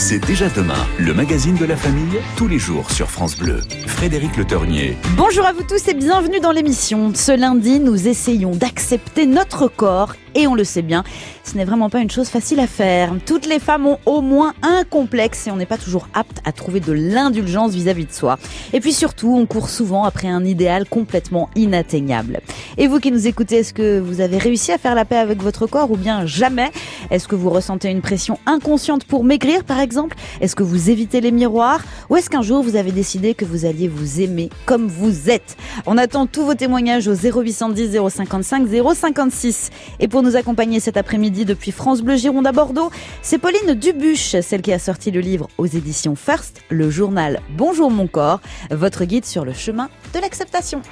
[0.00, 3.60] C'est déjà demain, le magazine de la famille, tous les jours sur France Bleu.
[3.86, 4.96] Frédéric Le Ternier.
[5.14, 7.12] Bonjour à vous tous et bienvenue dans l'émission.
[7.14, 11.04] Ce lundi, nous essayons d'accepter notre corps et on le sait bien,
[11.44, 13.12] ce n'est vraiment pas une chose facile à faire.
[13.26, 16.52] Toutes les femmes ont au moins un complexe et on n'est pas toujours apte à
[16.52, 18.38] trouver de l'indulgence vis-à-vis de soi.
[18.72, 22.40] Et puis surtout, on court souvent après un idéal complètement inatteignable.
[22.78, 25.42] Et vous qui nous écoutez, est-ce que vous avez réussi à faire la paix avec
[25.42, 26.70] votre corps ou bien jamais?
[27.10, 30.16] Est-ce que vous ressentez une pression inconsciente pour maigrir par exemple?
[30.40, 31.82] Est-ce que vous évitez les miroirs?
[32.08, 35.56] Ou est-ce qu'un jour vous avez décidé que vous alliez vous aimer comme vous êtes?
[35.86, 39.70] On attend tous vos témoignages au 0810 055 056.
[39.98, 42.90] Et pour nous accompagner cet après-midi depuis France Bleu Gironde à Bordeaux,
[43.22, 47.90] c'est Pauline Dubuche, celle qui a sorti le livre aux éditions First, le journal Bonjour
[47.90, 50.82] mon corps, votre guide sur le chemin de l'acceptation.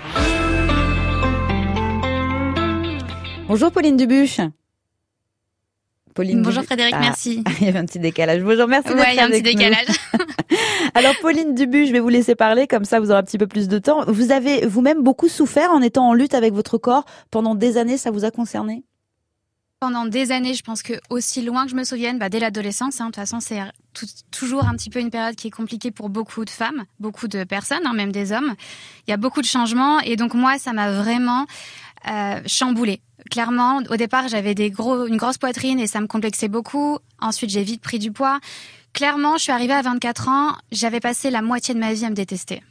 [3.49, 4.41] Bonjour Pauline Dubuche.
[6.15, 7.45] Pauline Bonjour Frédéric, ah, merci.
[7.61, 8.43] Il y avait un petit décalage.
[8.43, 9.87] Bonjour, merci ouais, il y a un petit décalage.
[10.95, 13.47] Alors Pauline Dubuche, je vais vous laisser parler, comme ça vous aurez un petit peu
[13.47, 14.05] plus de temps.
[14.09, 17.97] Vous avez vous-même beaucoup souffert en étant en lutte avec votre corps pendant des années,
[17.97, 18.83] ça vous a concerné?
[19.81, 23.01] Pendant des années, je pense que aussi loin que je me souvienne, bah, dès l'adolescence,
[23.01, 23.61] hein, de toute façon, c'est
[24.31, 27.45] toujours un petit peu une période qui est compliquée pour beaucoup de femmes, beaucoup de
[27.45, 28.55] personnes, hein, même des hommes.
[29.07, 31.47] Il y a beaucoup de changements et donc moi, ça m'a vraiment
[32.09, 33.01] euh, chamboulé.
[33.31, 36.99] Clairement, au départ, j'avais des gros, une grosse poitrine et ça me complexait beaucoup.
[37.21, 38.41] Ensuite, j'ai vite pris du poids.
[38.93, 42.11] Clairement, je suis arrivée à 24 ans, j'avais passé la moitié de ma vie à
[42.11, 42.63] me détester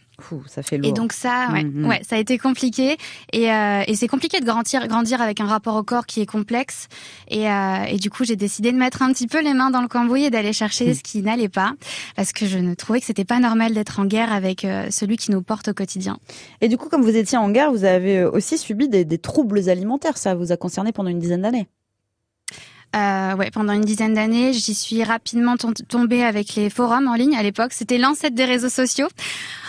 [0.48, 0.90] ça fait lourd.
[0.90, 1.88] Et donc ça, ouais, mm-hmm.
[1.88, 2.98] ouais ça a été compliqué.
[3.34, 6.26] Et, euh, et c'est compliqué de grandir, grandir avec un rapport au corps qui est
[6.26, 6.88] complexe.
[7.28, 9.82] Et, euh, et du coup, j'ai décidé de mettre un petit peu les mains dans
[9.82, 10.94] le cambouis et d'aller chercher mm.
[10.96, 11.74] ce qui n'allait pas,
[12.16, 15.18] parce que je ne trouvais que c'était pas normal d'être en guerre avec euh, celui
[15.18, 16.18] qui nous porte au quotidien.
[16.62, 19.70] Et du coup, comme vous étiez en guerre, vous avez aussi subi des, des troubles
[19.70, 20.18] alimentaires.
[20.18, 21.68] Ça vous a concerné pendant une dizaine d'années.
[22.96, 25.56] Euh, ouais, pendant une dizaine d'années, j'y suis rapidement
[25.88, 27.36] tombée avec les forums en ligne.
[27.36, 29.08] À l'époque, c'était l'ancêtre des réseaux sociaux.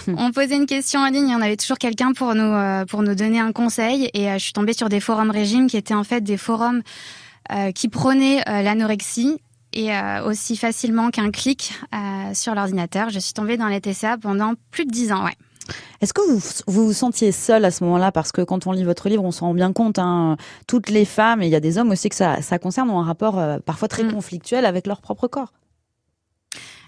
[0.06, 0.14] Hmm.
[0.19, 3.02] On posait une question en ligne, et on avait toujours quelqu'un pour nous euh, pour
[3.02, 4.08] nous donner un conseil.
[4.14, 6.83] Et euh, je suis tombée sur des forums régime qui étaient en fait des forums
[7.52, 9.40] euh, qui prônaient l'anorexie
[9.74, 9.90] et
[10.24, 11.74] aussi facilement qu'un clic
[12.33, 13.11] sur l'ordinateur.
[13.11, 15.24] Je suis tombée dans les TCA pendant plus de dix ans.
[15.24, 15.36] Ouais.
[16.01, 18.12] Est-ce que vous, vous sentiez seul à ce moment-là?
[18.12, 19.98] Parce que quand on lit votre livre, on s'en rend bien compte.
[19.98, 20.36] Hein,
[20.67, 23.01] toutes les femmes, et il y a des hommes aussi que ça, ça concerne, ont
[23.01, 24.12] un rapport euh, parfois très mm.
[24.12, 25.52] conflictuel avec leur propre corps.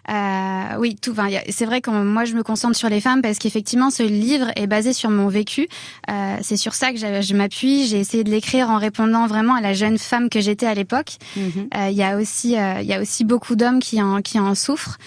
[0.08, 1.14] Euh, oui, tout.
[1.50, 4.66] c'est vrai que moi je me concentre sur les femmes parce qu'effectivement ce livre est
[4.66, 5.68] basé sur mon vécu.
[6.10, 7.86] Euh, c'est sur ça que je m'appuie.
[7.86, 11.18] J'ai essayé de l'écrire en répondant vraiment à la jeune femme que j'étais à l'époque.
[11.36, 11.90] Mm-hmm.
[11.90, 14.98] Il y a aussi, il y a aussi beaucoup d'hommes qui en qui en souffrent.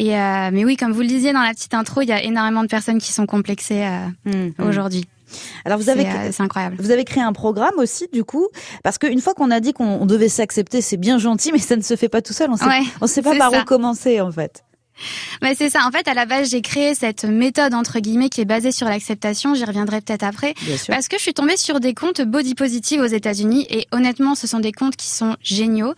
[0.00, 2.22] Et euh, mais oui, comme vous le disiez dans la petite intro, il y a
[2.22, 4.66] énormément de personnes qui sont complexées euh, mm, mm.
[4.66, 5.04] aujourd'hui.
[5.66, 6.76] Alors vous avez, euh, c'est incroyable.
[6.78, 8.48] Vous avez créé un programme aussi du coup,
[8.82, 11.82] parce qu'une fois qu'on a dit qu'on devait s'accepter, c'est bien gentil, mais ça ne
[11.82, 12.48] se fait pas tout seul.
[12.50, 12.64] On sait,
[13.02, 14.64] on sait pas par où commencer en fait.
[15.42, 15.86] Mais c'est ça.
[15.86, 18.86] En fait, à la base, j'ai créé cette méthode entre guillemets qui est basée sur
[18.88, 19.54] l'acceptation.
[19.54, 20.54] J'y reviendrai peut-être après,
[20.88, 24.46] parce que je suis tombée sur des comptes body positive aux États-Unis et honnêtement, ce
[24.46, 25.94] sont des comptes qui sont géniaux.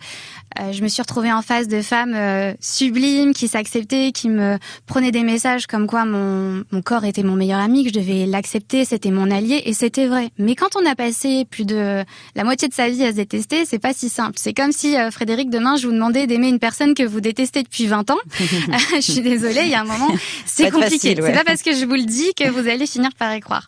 [0.59, 4.57] Euh, je me suis retrouvée en face de femmes euh, sublimes qui s'acceptaient, qui me
[4.85, 8.25] prenaient des messages comme quoi mon, mon corps était mon meilleur ami, que je devais
[8.25, 10.29] l'accepter, c'était mon allié, et c'était vrai.
[10.37, 12.03] Mais quand on a passé plus de
[12.35, 14.33] la moitié de sa vie à se détester, c'est pas si simple.
[14.37, 17.63] C'est comme si euh, Frédéric demain je vous demandais d'aimer une personne que vous détestez
[17.63, 18.19] depuis 20 ans.
[18.95, 20.09] je suis désolée, il y a un moment,
[20.45, 21.15] c'est compliqué.
[21.15, 23.67] C'est pas parce que je vous le dis que vous allez finir par y croire.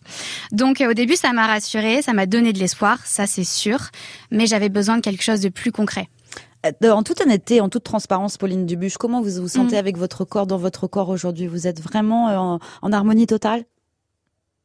[0.52, 3.78] Donc au début, ça m'a rassurée, ça m'a donné de l'espoir, ça c'est sûr,
[4.30, 6.08] mais j'avais besoin de quelque chose de plus concret.
[6.84, 9.78] Euh, en toute honnêteté, en toute transparence, Pauline Dubuche, comment vous vous sentez mm.
[9.78, 11.46] avec votre corps dans votre corps aujourd'hui?
[11.46, 13.64] Vous êtes vraiment euh, en, harmonie totale?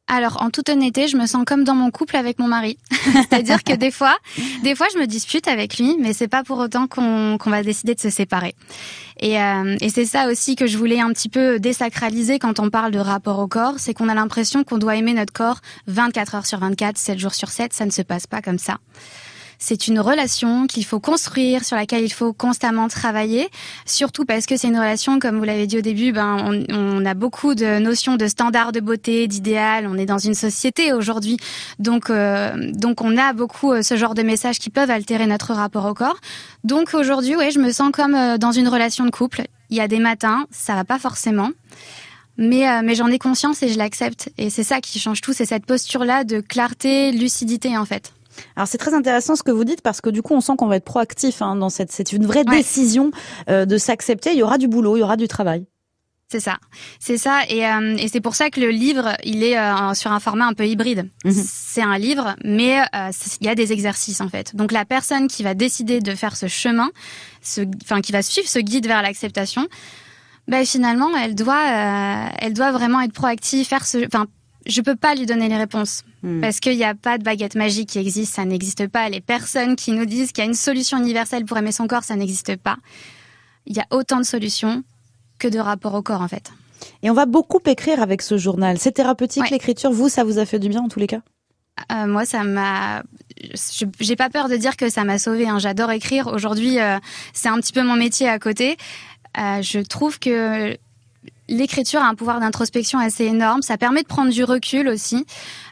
[0.08, 2.76] Alors, en toute honnêteté, je me sens comme dans mon couple avec mon mari.
[2.90, 4.14] C'est-à-dire que des fois,
[4.62, 7.94] des fois, je me dispute avec lui, mais c'est pas pour autant qu'on va décider
[7.94, 8.54] de se séparer.
[9.20, 12.68] Et, euh, et c'est ça aussi que je voulais un petit peu désacraliser quand on
[12.68, 16.34] parle de rapport au corps, c'est qu'on a l'impression qu'on doit aimer notre corps 24
[16.34, 17.72] heures sur 24, 7 jours sur 7.
[17.72, 18.78] Ça ne se passe pas comme ça.
[19.64, 23.48] C'est une relation qu'il faut construire, sur laquelle il faut constamment travailler,
[23.86, 27.14] surtout parce que c'est une relation, comme vous l'avez dit au début, ben, on, a
[27.14, 29.86] beaucoup de notions de standards de beauté, d'idéal.
[29.86, 31.36] On est dans une société aujourd'hui,
[31.78, 35.52] donc euh, donc on a beaucoup euh, ce genre de messages qui peuvent altérer notre
[35.52, 36.18] rapport au corps.
[36.64, 39.42] Donc aujourd'hui, ouais, je me sens comme euh, dans une relation de couple.
[39.70, 41.50] Il y a des matins, ça va pas forcément.
[42.36, 44.30] Mais, mais j'en ai conscience et je l'accepte.
[44.38, 48.12] Et c'est ça qui change tout, c'est cette posture-là de clarté, lucidité en fait.
[48.56, 50.66] Alors c'est très intéressant ce que vous dites parce que du coup on sent qu'on
[50.66, 53.10] va être proactif hein, dans cette c'est une vraie décision
[53.48, 54.32] euh, de s'accepter.
[54.32, 55.66] Il y aura du boulot, il y aura du travail.
[56.30, 56.56] C'est ça,
[56.98, 60.12] c'est ça, et, euh, et c'est pour ça que le livre, il est euh, sur
[60.12, 61.10] un format un peu hybride.
[61.26, 61.32] Mhm.
[61.32, 62.78] C'est un livre, mais
[63.42, 64.56] il y a des exercices en fait.
[64.56, 66.88] Donc la personne qui va décider de faire ce chemin,
[67.42, 69.68] ce, enfin qui va suivre ce guide vers l'acceptation,
[70.48, 71.66] ben finalement, elle doit,
[72.38, 74.26] elle doit vraiment être proactive, faire ce, enfin,
[74.66, 76.02] je peux pas lui donner les réponses.
[76.22, 76.40] Hmm.
[76.40, 79.08] Parce qu'il n'y a pas de baguette magique qui existe, ça n'existe pas.
[79.08, 82.04] Les personnes qui nous disent qu'il y a une solution universelle pour aimer son corps,
[82.04, 82.76] ça n'existe pas.
[83.66, 84.82] Il y a autant de solutions
[85.38, 86.52] que de rapport au corps en fait.
[87.02, 88.78] Et on va beaucoup écrire avec ce journal.
[88.78, 89.92] C'est thérapeutique l'écriture.
[89.92, 91.20] Vous, ça vous a fait du bien en tous les cas?
[91.90, 93.02] Euh, moi, ça m'a.
[94.00, 95.48] J'ai pas peur de dire que ça m'a sauvé.
[95.48, 95.58] Hein.
[95.58, 96.28] J'adore écrire.
[96.28, 96.98] Aujourd'hui, euh,
[97.32, 98.76] c'est un petit peu mon métier à côté.
[99.38, 100.76] Euh, je trouve que
[101.48, 103.62] l'écriture a un pouvoir d'introspection assez énorme.
[103.62, 105.26] Ça permet de prendre du recul aussi,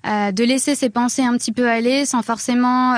[0.04, 2.94] de laisser ses pensées un petit peu aller sans forcément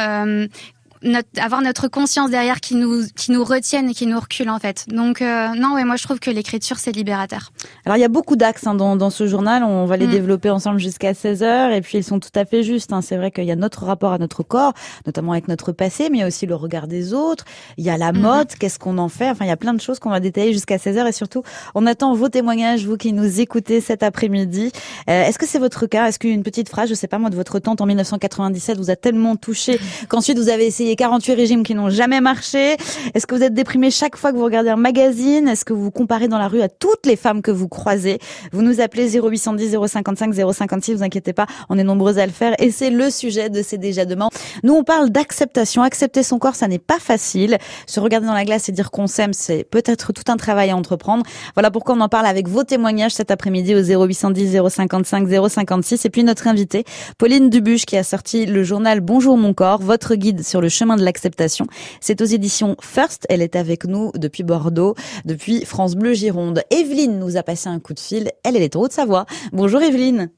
[1.39, 4.87] avoir notre conscience derrière qui nous qui nous retienne et qui nous recule en fait.
[4.89, 7.53] Donc euh, non, ouais, moi je trouve que l'écriture c'est libérateur.
[7.85, 10.11] Alors il y a beaucoup d'axes hein, dans, dans ce journal, on va les mm.
[10.11, 12.93] développer ensemble jusqu'à 16 heures et puis ils sont tout à fait justes.
[12.93, 13.03] Hein.
[13.03, 14.73] C'est vrai qu'il y a notre rapport à notre corps,
[15.07, 17.45] notamment avec notre passé, mais il y a aussi le regard des autres.
[17.77, 18.19] Il y a la mm-hmm.
[18.19, 19.31] mode, qu'est-ce qu'on en fait?
[19.31, 21.43] Enfin il y a plein de choses qu'on va détailler jusqu'à 16 heures et surtout
[21.75, 24.73] on attend vos témoignages, vous qui nous écoutez cet après-midi.
[25.09, 26.09] Euh, Est-ce que c'est votre cas?
[26.09, 28.97] Est-ce qu'une petite phrase, je sais pas moi, de votre tante en 1997 vous a
[28.97, 29.79] tellement touché
[30.09, 32.77] qu'ensuite vous avez essayé 48 régimes qui n'ont jamais marché
[33.15, 35.49] Est-ce que vous êtes déprimé chaque fois que vous regardez un magazine?
[35.49, 38.19] Est-ce que vous comparez dans la rue à toutes les femmes que vous croisez?
[38.53, 42.55] Vous nous appelez 0810 055 056, vous inquiétez pas, on est nombreux à le faire
[42.59, 44.29] et c'est le sujet de C'est déjà demain.
[44.63, 47.59] Nous on parle d'acceptation, accepter son corps, ça n'est pas facile.
[47.87, 50.77] Se regarder dans la glace et dire qu'on s'aime, c'est peut-être tout un travail à
[50.77, 51.25] entreprendre.
[51.55, 56.11] Voilà pourquoi on en parle avec vos témoignages cet après-midi au 0810 055 056 et
[56.11, 56.85] puis notre invitée
[57.19, 60.82] Pauline Dubuche qui a sorti le journal Bonjour mon corps, votre guide sur le chemin
[60.83, 61.67] de l'acceptation
[62.01, 63.27] c'est aux éditions First.
[63.31, 64.95] Elle est avec nous depuis Bordeaux,
[65.25, 66.63] depuis France Bleu Gironde.
[66.71, 68.31] Evelyne nous a passé un coup de fil.
[68.45, 69.25] Elle, elle est de Haute-Savoie.
[69.53, 70.31] Bonjour Evelyne.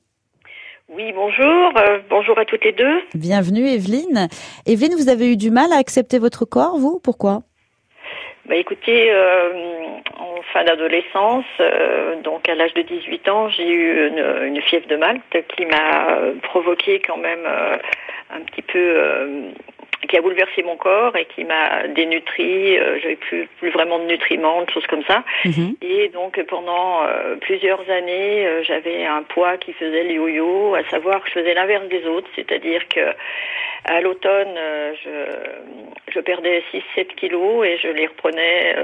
[0.90, 1.72] Oui, bonjour.
[1.78, 3.00] Euh, bonjour à toutes les deux.
[3.14, 4.28] Bienvenue Evelyne.
[4.66, 7.00] Evelyne, vous avez eu du mal à accepter votre corps, vous?
[7.02, 7.40] Pourquoi?
[8.46, 9.52] Bah écoutez, euh,
[10.18, 14.86] en fin d'adolescence, euh, donc à l'âge de 18 ans, j'ai eu une, une, fièvre
[14.86, 17.46] de Malte qui m'a provoqué quand même
[18.30, 19.54] un petit peu
[20.06, 22.78] qui a bouleversé mon corps et qui m'a dénutri.
[22.78, 25.22] Euh, J'avais plus, plus vraiment de nutriments, de choses comme ça.
[25.44, 25.76] Mhm.
[25.82, 30.84] Et donc pendant euh, plusieurs années, euh, j'avais un poids qui faisait le yo-yo, à
[30.90, 33.00] savoir que je faisais l'inverse des autres, c'est-à-dire que
[33.86, 36.62] à l'automne, euh, je, je perdais
[36.96, 38.74] 6-7 kilos et je les reprenais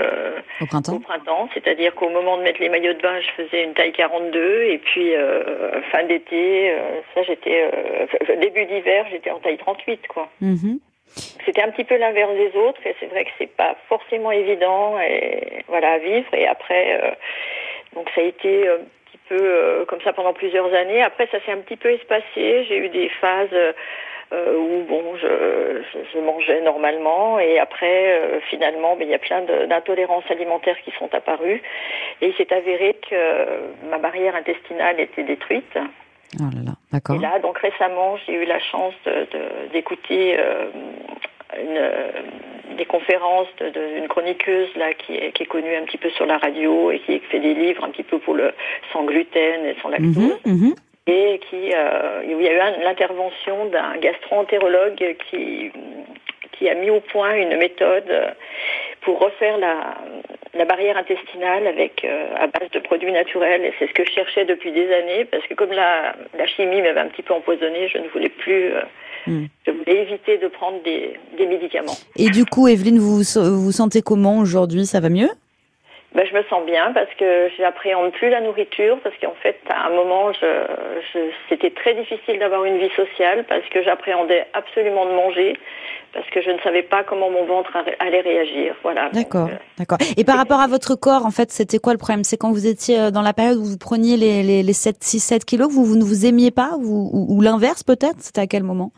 [0.61, 0.97] au printemps.
[0.97, 3.93] Au printemps, c'est-à-dire qu'au moment de mettre les maillots de bain, je faisais une taille
[3.93, 5.13] 42 et puis
[5.91, 6.75] fin d'été,
[7.15, 7.71] ça j'étais
[8.41, 10.29] début d'hiver, j'étais en taille 38 quoi.
[10.41, 10.81] Mhm.
[11.45, 15.01] C'était un petit peu l'inverse des autres et c'est vrai que c'est pas forcément évident
[15.01, 17.11] et voilà à vivre et après euh,
[17.95, 21.03] donc ça a été un petit peu euh, comme ça pendant plusieurs années.
[21.03, 22.65] Après ça s'est un petit peu espacé.
[22.69, 29.11] J'ai eu des phases euh, où bon je, mangeais normalement et après finalement ben, il
[29.11, 31.63] y a plein d'intolérances alimentaires qui sont apparues
[32.21, 35.77] et il s'est avéré que ma barrière intestinale était détruite.
[36.39, 37.17] Oh là là, d'accord.
[37.17, 38.95] Et là, donc récemment, j'ai eu la chance
[39.73, 40.71] d'écouter de, euh,
[41.59, 46.27] une, des conférences d'une chroniqueuse là qui est, qui est connue un petit peu sur
[46.27, 48.53] la radio et qui fait des livres un petit peu pour le
[48.93, 50.39] sans gluten et sans lactose.
[50.47, 50.75] Mhm, mhm.
[51.09, 55.73] Et qui, euh, il y a eu l'intervention d'un gastro-entérologue qui,
[56.53, 58.37] qui a mis au point une méthode
[59.01, 59.97] pour refaire la,
[60.55, 64.11] la barrière intestinale avec euh, à base de produits naturels et c'est ce que je
[64.11, 67.89] cherchais depuis des années parce que comme la, la chimie m'avait un petit peu empoisonné,
[67.89, 68.83] je ne voulais plus euh,
[69.27, 69.45] hmm.
[69.67, 71.97] je voulais éviter de prendre des, des médicaments.
[72.17, 74.87] Et du coup, Evelyne, vous vous sentez comment aujourd'hui?
[74.87, 75.31] Ça va mieux?
[76.13, 79.87] Ben, je me sens bien parce que j'appréhende plus la nourriture parce qu'en fait à
[79.87, 80.67] un moment je,
[81.15, 85.57] je c'était très difficile d'avoir une vie sociale parce que j'appréhendais absolument de manger
[86.13, 88.75] parce que je ne savais pas comment mon ventre allait réagir.
[88.83, 89.11] Voilà.
[89.11, 89.99] D'accord, euh, d'accord.
[90.17, 92.25] Et par rapport à votre corps, en fait, c'était quoi le problème?
[92.25, 94.97] C'est quand vous étiez euh, dans la période où vous preniez les, les, les 7,
[95.01, 98.21] 6, 7 kilos, vous, vous ne vous aimiez pas ou, ou, l'inverse peut-être?
[98.21, 98.91] C'était à quel moment?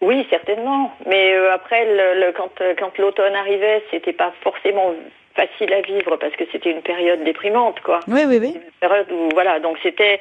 [0.00, 0.92] Oui, certainement.
[1.06, 4.92] Mais euh, après, le, quand, quand l'automne arrivait, c'était pas forcément
[5.36, 8.00] facile à vivre parce que c'était une période déprimante, quoi.
[8.08, 8.52] Oui, oui, oui.
[8.54, 10.20] Une période où, voilà, donc c'était,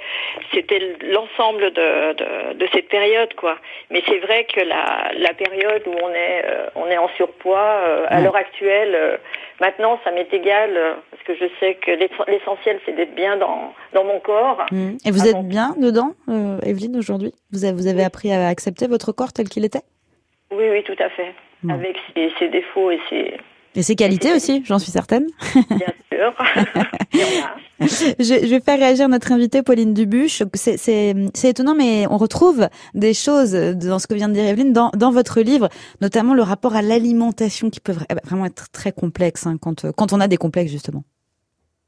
[0.54, 3.58] c'était l'ensemble de, de, de, cette période, quoi.
[3.90, 7.80] Mais c'est vrai que la, la période où on est, euh, on est en surpoids,
[7.88, 9.18] euh, à l'heure actuelle, euh,
[9.60, 10.78] maintenant, ça m'est égal
[11.12, 11.92] parce que je sais que
[12.30, 14.66] l'essentiel, c'est d'être bien dans, dans mon corps.
[14.72, 14.98] Mmh.
[15.06, 16.12] Et vous êtes bien dedans,
[16.64, 17.34] Evelyne, aujourd'hui?
[17.52, 19.84] Vous avez, vous avez appris à accepter votre corps tel qu'il était?
[20.52, 21.34] Oui, oui, tout à fait.
[21.68, 23.34] Avec ses, ses défauts et ses
[23.76, 25.26] et ses qualités aussi, j'en suis certaine.
[25.54, 26.34] Bien sûr.
[27.80, 30.44] je, vais faire réagir notre invitée Pauline Dubuche.
[30.54, 34.92] C'est étonnant, mais on retrouve des choses dans ce que vient de dire Evelyne dans,
[34.96, 35.70] dans votre livre,
[36.02, 40.22] notamment le rapport à l'alimentation qui peut vraiment être très complexe hein, quand, quand on
[40.22, 41.04] a des complexes justement.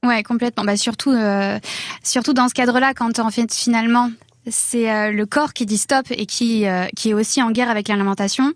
[0.06, 0.64] Ouais, complètement.
[0.64, 1.60] Bah surtout, euh,
[2.04, 4.10] surtout dans ce cadre-là, quand en fait finalement
[4.50, 7.70] c'est euh, le corps qui dit stop et qui euh, qui est aussi en guerre
[7.70, 8.54] avec l'alimentation,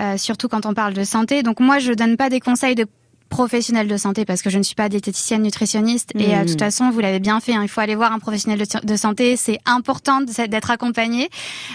[0.00, 1.42] euh, surtout quand on parle de santé.
[1.42, 2.86] Donc moi, je donne pas des conseils de
[3.28, 6.12] professionnel de santé parce que je ne suis pas diététicienne nutritionniste.
[6.14, 6.58] Et de toute mmh.
[6.58, 9.36] façon vous l'avez bien fait hein, il faut aller voir un professionnel de, santé.
[9.36, 11.28] C'est important d'être accompagné.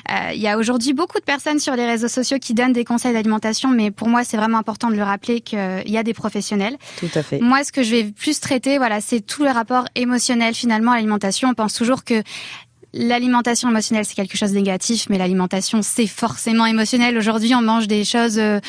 [0.09, 2.85] Euh, il y a aujourd'hui beaucoup de personnes sur les réseaux sociaux qui donnent des
[2.85, 6.13] conseils d'alimentation mais pour moi c'est vraiment important de le rappeler qu'il y a des
[6.13, 6.77] professionnels.
[6.97, 7.39] Tout à fait.
[7.39, 10.95] Moi ce que je vais plus traiter voilà c'est tout le rapport émotionnel finalement à
[10.95, 11.49] l'alimentation.
[11.49, 12.23] On pense toujours que
[12.93, 17.17] L'alimentation émotionnelle, c'est quelque chose de négatif, mais l'alimentation, c'est forcément émotionnel.
[17.17, 18.59] Aujourd'hui, on mange des choses euh,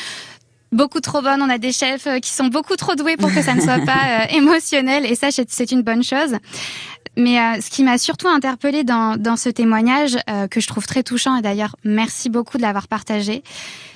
[0.73, 1.41] beaucoup trop bonne.
[1.41, 3.79] On a des chefs euh, qui sont beaucoup trop doués pour que ça ne soit
[3.85, 5.05] pas euh, émotionnel.
[5.05, 6.35] Et ça, c'est une bonne chose.
[7.15, 10.17] Mais euh, ce qui m'a surtout interpellée dans, dans ce témoignage,
[10.49, 13.43] que je trouve très touchant, et d'ailleurs merci beaucoup de l'avoir partagé,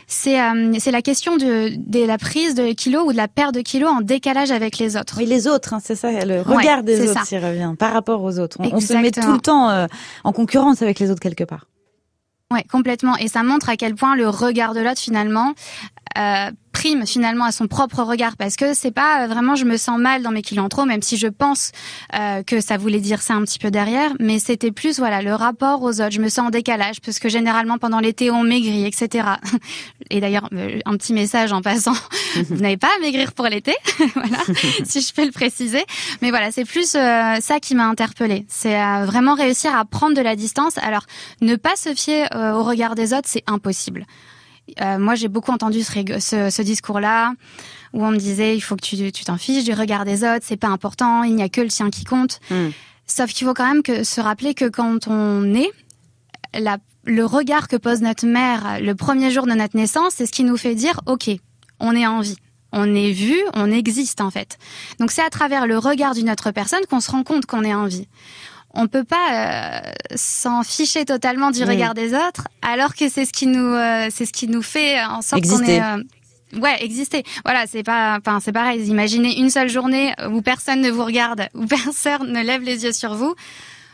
[0.07, 0.37] c'est
[0.79, 3.91] c'est la question de, de la prise de kilos ou de la perte de kilos
[3.91, 5.15] en décalage avec les autres.
[5.17, 8.39] Oui, les autres, hein, c'est ça, le regard des autres qui revient par rapport aux
[8.39, 8.57] autres.
[8.59, 9.87] On, on se met tout le temps
[10.23, 11.67] en concurrence avec les autres quelque part.
[12.51, 13.17] Ouais, complètement.
[13.17, 15.53] Et ça montre à quel point le regard de l'autre finalement
[16.17, 19.77] euh, prime finalement à son propre regard parce que c'est pas euh, vraiment je me
[19.77, 21.71] sens mal dans mes en trop même si je pense
[22.13, 25.33] euh, que ça voulait dire ça un petit peu derrière mais c'était plus voilà le
[25.33, 26.11] rapport aux autres.
[26.11, 29.27] Je me sens en décalage parce que généralement pendant l'été on maigrit etc
[30.11, 30.49] et d'ailleurs
[30.85, 31.95] un petit message en passant
[32.49, 33.75] vous n'avez pas à maigrir pour l'été
[34.13, 34.37] voilà
[34.85, 35.83] si je peux le préciser.
[36.21, 38.45] Mais voilà c'est plus ça qui m'a interpellée.
[38.49, 40.77] C'est vraiment réussir à prendre de la distance.
[40.77, 41.05] Alors
[41.41, 44.05] ne pas se fier au regard des autres c'est impossible
[44.81, 47.33] euh, moi, j'ai beaucoup entendu ce, ce, discours-là
[47.93, 50.57] où on me disait il faut que tu t'en fiches du regard des autres, c'est
[50.57, 52.39] pas important, il n'y a que le tien qui compte.
[52.51, 52.69] Hmm.
[53.05, 55.71] Sauf qu'il faut quand même que, se rappeler que quand on est,
[56.53, 60.31] la, le regard que pose notre mère le premier jour de notre naissance, c'est ce
[60.31, 61.29] qui nous fait dire ok,
[61.79, 62.37] on est en vie.
[62.73, 64.57] On est vu, on existe en fait.
[64.99, 67.73] Donc c'est à travers le regard d'une autre personne qu'on se rend compte qu'on est
[67.73, 68.07] en vie
[68.77, 73.33] on peut pas euh, s'en ficher totalement du regard des autres, alors que c'est ce
[73.33, 76.03] qui nous, euh, c'est ce qui nous fait en sorte qu'on est euh,
[76.61, 77.23] Ouais, exister.
[77.43, 78.81] Voilà, c'est pas, enfin, c'est pareil.
[78.87, 82.93] Imaginez une seule journée où personne ne vous regarde, où personne ne lève les yeux
[82.93, 83.35] sur vous.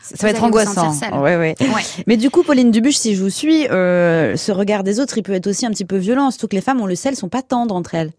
[0.02, 0.92] Ça va être angoissant.
[1.14, 1.82] Ouais, ouais, ouais.
[2.06, 5.32] Mais du coup, Pauline Dubuche, si je vous suis, ce regard des autres, il peut
[5.32, 6.30] être aussi un petit peu violent.
[6.30, 8.12] Surtout que les femmes, on le sait, elles sont pas tendres entre elles.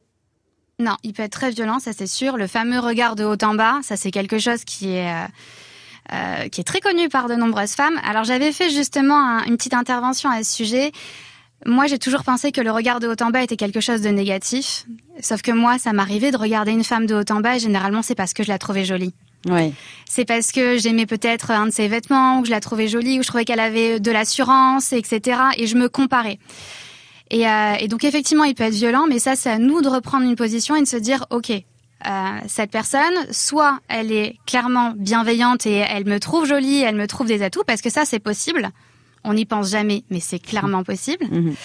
[0.80, 2.36] Non, il peut être très violent, ça c'est sûr.
[2.36, 5.14] Le fameux regard de haut en bas, ça c'est quelque chose qui est
[6.14, 8.00] euh, qui est très connu par de nombreuses femmes.
[8.08, 10.92] Alors j'avais fait justement une petite intervention à ce sujet.
[11.66, 14.10] Moi, j'ai toujours pensé que le regard de haut en bas était quelque chose de
[14.10, 14.86] négatif.
[15.20, 18.04] Sauf que moi, ça m'arrivait de regarder une femme de haut en bas et généralement,
[18.04, 19.14] c'est parce que je la trouvais jolie.
[19.50, 19.74] Oui.
[20.08, 23.20] C'est parce que j'aimais peut-être un de ses vêtements, ou que je la trouvais jolie,
[23.20, 25.40] ou je trouvais qu'elle avait de l'assurance, etc.
[25.58, 26.40] Et je me comparais.
[27.32, 29.88] Et, euh, et, donc effectivement, il peut être violent, mais ça, c'est à nous de
[29.88, 31.52] reprendre une position et de se dire, ok,
[32.08, 37.08] euh, cette personne, soit elle est clairement bienveillante et elle me trouve jolie, elle me
[37.08, 38.70] trouve des atouts, parce que ça c'est possible
[39.26, 41.26] on n'y pense jamais, mais c'est clairement possible.
[41.30, 41.56] Mhm.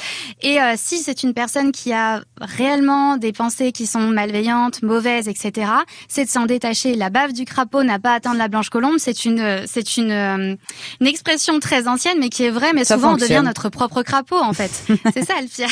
[0.43, 5.29] Et euh, si c'est une personne qui a réellement des pensées qui sont malveillantes, mauvaises,
[5.29, 5.71] etc.,
[6.09, 6.95] c'est de s'en détacher.
[6.95, 8.97] La bave du crapaud n'a pas atteint la blanche colombe.
[8.99, 10.55] C'est une, c'est une, euh,
[11.01, 12.73] une expression très ancienne, mais qui est vraie.
[12.73, 14.71] Mais souvent, on devient notre propre crapaud, en fait.
[15.15, 15.69] c'est ça le pire.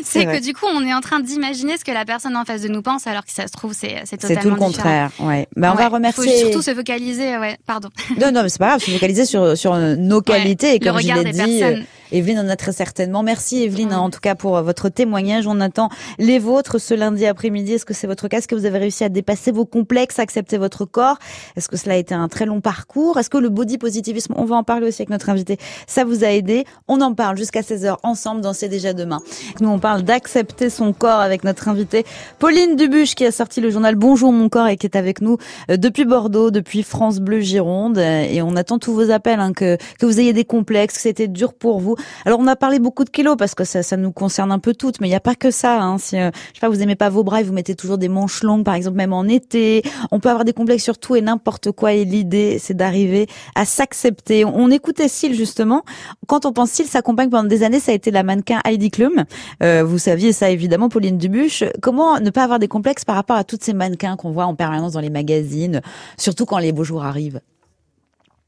[0.04, 2.62] c'est que du coup, on est en train d'imaginer ce que la personne en face
[2.62, 5.10] de nous pense, alors que ça se trouve, c'est, c'est totalement C'est tout le contraire.
[5.20, 5.48] Ouais.
[5.56, 6.24] Ben, on va remercier.
[6.24, 7.38] Il faut surtout se focaliser.
[7.38, 7.56] Ouais.
[7.66, 7.88] Pardon.
[8.20, 8.80] Non, non, mais c'est pas grave.
[8.82, 11.62] Se focaliser sur sur nos qualités et comme je l'ai dit.
[11.62, 11.76] Euh,
[12.12, 13.22] Evelyne en a très certainement.
[13.22, 15.46] Merci Evelyne, en tout cas pour euh, votre témoignage.
[15.46, 15.88] On attend
[16.18, 17.74] les vôtres ce lundi après-midi.
[17.74, 20.22] Est-ce que c'est votre cas Est-ce que vous avez réussi à dépasser vos complexes, à
[20.22, 21.18] accepter votre corps?
[21.56, 23.18] Est-ce que cela a été un très long parcours?
[23.18, 26.24] Est-ce que le body positivisme, on va en parler aussi avec notre invité, ça vous
[26.24, 26.64] a aidé?
[26.88, 29.20] On en parle jusqu'à 16h ensemble dans C'est déjà demain.
[29.60, 32.04] Nous, on parle d'accepter son corps avec notre invité
[32.38, 35.38] Pauline Dubuche qui a sorti le journal Bonjour mon corps et qui est avec nous
[35.70, 37.98] euh, depuis Bordeaux, depuis France Bleu Gironde.
[37.98, 41.28] Et on attend tous vos appels, hein, que, que vous ayez des complexes, que c'était
[41.28, 41.96] dur pour vous.
[42.24, 44.74] Alors on a parlé beaucoup de kilos parce que ça, ça nous concerne un peu
[44.74, 45.80] toutes, mais il n'y a pas que ça.
[45.80, 45.98] Hein.
[45.98, 48.08] Si euh, je sais pas, vous aimez pas vos bras et vous mettez toujours des
[48.08, 51.20] manches longues, par exemple même en été, on peut avoir des complexes sur tout et
[51.20, 51.92] n'importe quoi.
[51.92, 54.44] Et l'idée, c'est d'arriver à s'accepter.
[54.44, 55.82] On, écoutait Syl justement.
[56.26, 59.24] Quand on pense Syl s'accompagne pendant des années, ça a été la mannequin Heidi Klum.
[59.62, 61.64] Euh, vous saviez ça évidemment, Pauline Dubuche.
[61.82, 64.54] Comment ne pas avoir des complexes par rapport à toutes ces mannequins qu'on voit en
[64.54, 65.80] permanence dans les magazines,
[66.16, 67.40] surtout quand les beaux jours arrivent?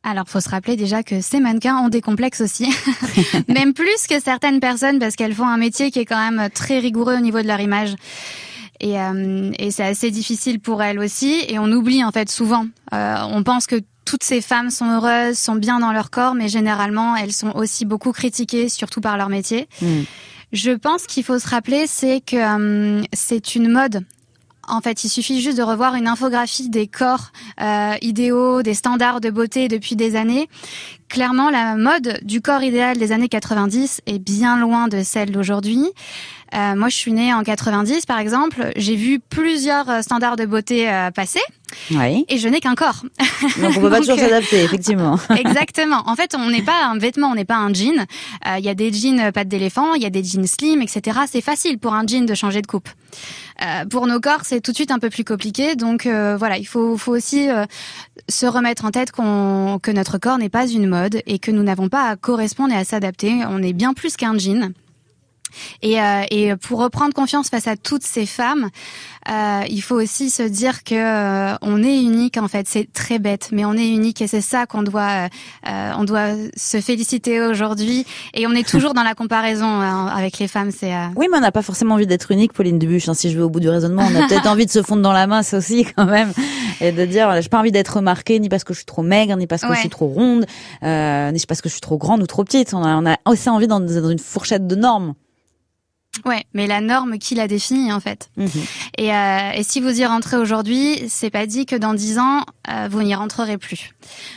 [0.04, 2.68] Alors, faut se rappeler déjà que ces mannequins ont des complexes aussi,
[3.48, 6.80] même plus que certaines personnes parce qu'elles font un métier qui est quand même très
[6.80, 7.94] rigoureux au niveau de leur image.
[8.80, 8.96] Et,
[9.60, 11.44] et c'est assez difficile pour elles aussi.
[11.46, 12.66] Et on oublie en fait souvent.
[12.90, 17.16] on pense que toutes ces femmes sont heureuses, sont bien dans leur corps, mais généralement,
[17.16, 19.68] elles sont aussi beaucoup critiquées, surtout par leur métier.
[19.80, 20.02] Hmm.
[20.52, 24.04] Je pense qu'il faut se rappeler, c'est que hum, c'est une mode.
[24.68, 29.20] En fait, il suffit juste de revoir une infographie des corps euh, idéaux, des standards
[29.20, 30.48] de beauté depuis des années.
[31.12, 35.84] Clairement, la mode du corps idéal des années 90 est bien loin de celle d'aujourd'hui.
[36.54, 38.72] Euh, moi, je suis née en 90, par exemple.
[38.76, 41.40] J'ai vu plusieurs euh, standards de beauté euh, passer.
[41.90, 42.24] Oui.
[42.28, 43.02] Et je n'ai qu'un corps.
[43.60, 45.18] Donc on peut pas toujours s'adapter, effectivement.
[45.30, 46.02] Exactement.
[46.06, 48.06] En fait, on n'est pas un vêtement, on n'est pas un jean.
[48.58, 51.20] Il y a des jeans pattes d'éléphant, il y a des jeans slim, etc.
[51.30, 52.90] C'est facile pour un jean de changer de coupe.
[53.90, 55.74] pour nos corps, c'est tout de suite un peu plus compliqué.
[55.74, 57.48] Donc voilà, il faut, faut aussi
[58.28, 61.62] se remettre en tête qu'on, que notre corps n'est pas une mode et que nous
[61.62, 63.42] n'avons pas à correspondre et à s'adapter.
[63.48, 64.72] On est bien plus qu'un jean.
[65.82, 68.70] Et, euh, et pour reprendre confiance face à toutes ces femmes,
[69.30, 72.66] euh, il faut aussi se dire que euh, on est unique en fait.
[72.68, 75.28] C'est très bête, mais on est unique et c'est ça qu'on doit,
[75.68, 78.04] euh, on doit se féliciter aujourd'hui.
[78.34, 80.70] Et on est toujours dans la comparaison hein, avec les femmes.
[80.72, 83.08] C'est oui, mais on n'a pas forcément envie d'être unique, Pauline Dubuche.
[83.08, 85.02] Hein, si je vais au bout du raisonnement, on a peut-être envie de se fondre
[85.02, 86.32] dans la masse aussi quand même
[86.80, 89.36] et de dire j'ai pas envie d'être remarquée ni parce que je suis trop maigre,
[89.36, 90.46] ni parce que je suis trop ronde,
[90.82, 92.74] ni parce que je suis trop grande ou trop petite.
[92.74, 95.14] On a, on a aussi envie dans, dans une fourchette de normes.
[96.26, 98.30] Ouais, mais la norme qui la définit en fait.
[98.36, 98.48] Mhm.
[98.98, 102.44] Et, euh, et, si vous y rentrez aujourd'hui, c'est pas dit que dans dix ans
[102.70, 103.90] euh, vous n'y rentrerez plus.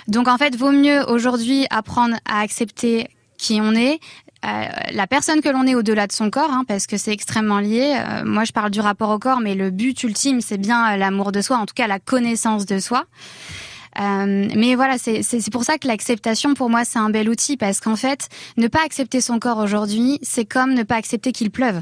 [0.08, 4.00] Donc en fait, vaut mieux aujourd'hui apprendre à accepter qui on est,
[4.46, 7.60] euh, la personne que l'on est au-delà de son corps, hein, parce que c'est extrêmement
[7.60, 7.98] lié.
[7.98, 10.98] Euh, moi, je parle du rapport au corps, mais le but ultime, c'est bien euh,
[10.98, 13.05] l'amour de soi, en tout cas la connaissance de soi.
[14.00, 17.80] Euh, mais voilà, c'est pour ça que l'acceptation, pour moi, c'est un bel outil parce
[17.80, 21.82] qu'en fait, ne pas accepter son corps aujourd'hui, c'est comme ne pas accepter qu'il pleuve.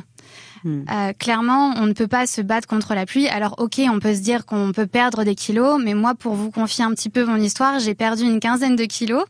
[0.63, 0.83] Hmm.
[0.89, 3.27] Euh, clairement, on ne peut pas se battre contre la pluie.
[3.27, 6.51] Alors, ok, on peut se dire qu'on peut perdre des kilos, mais moi, pour vous
[6.51, 9.25] confier un petit peu mon histoire, j'ai perdu une quinzaine de kilos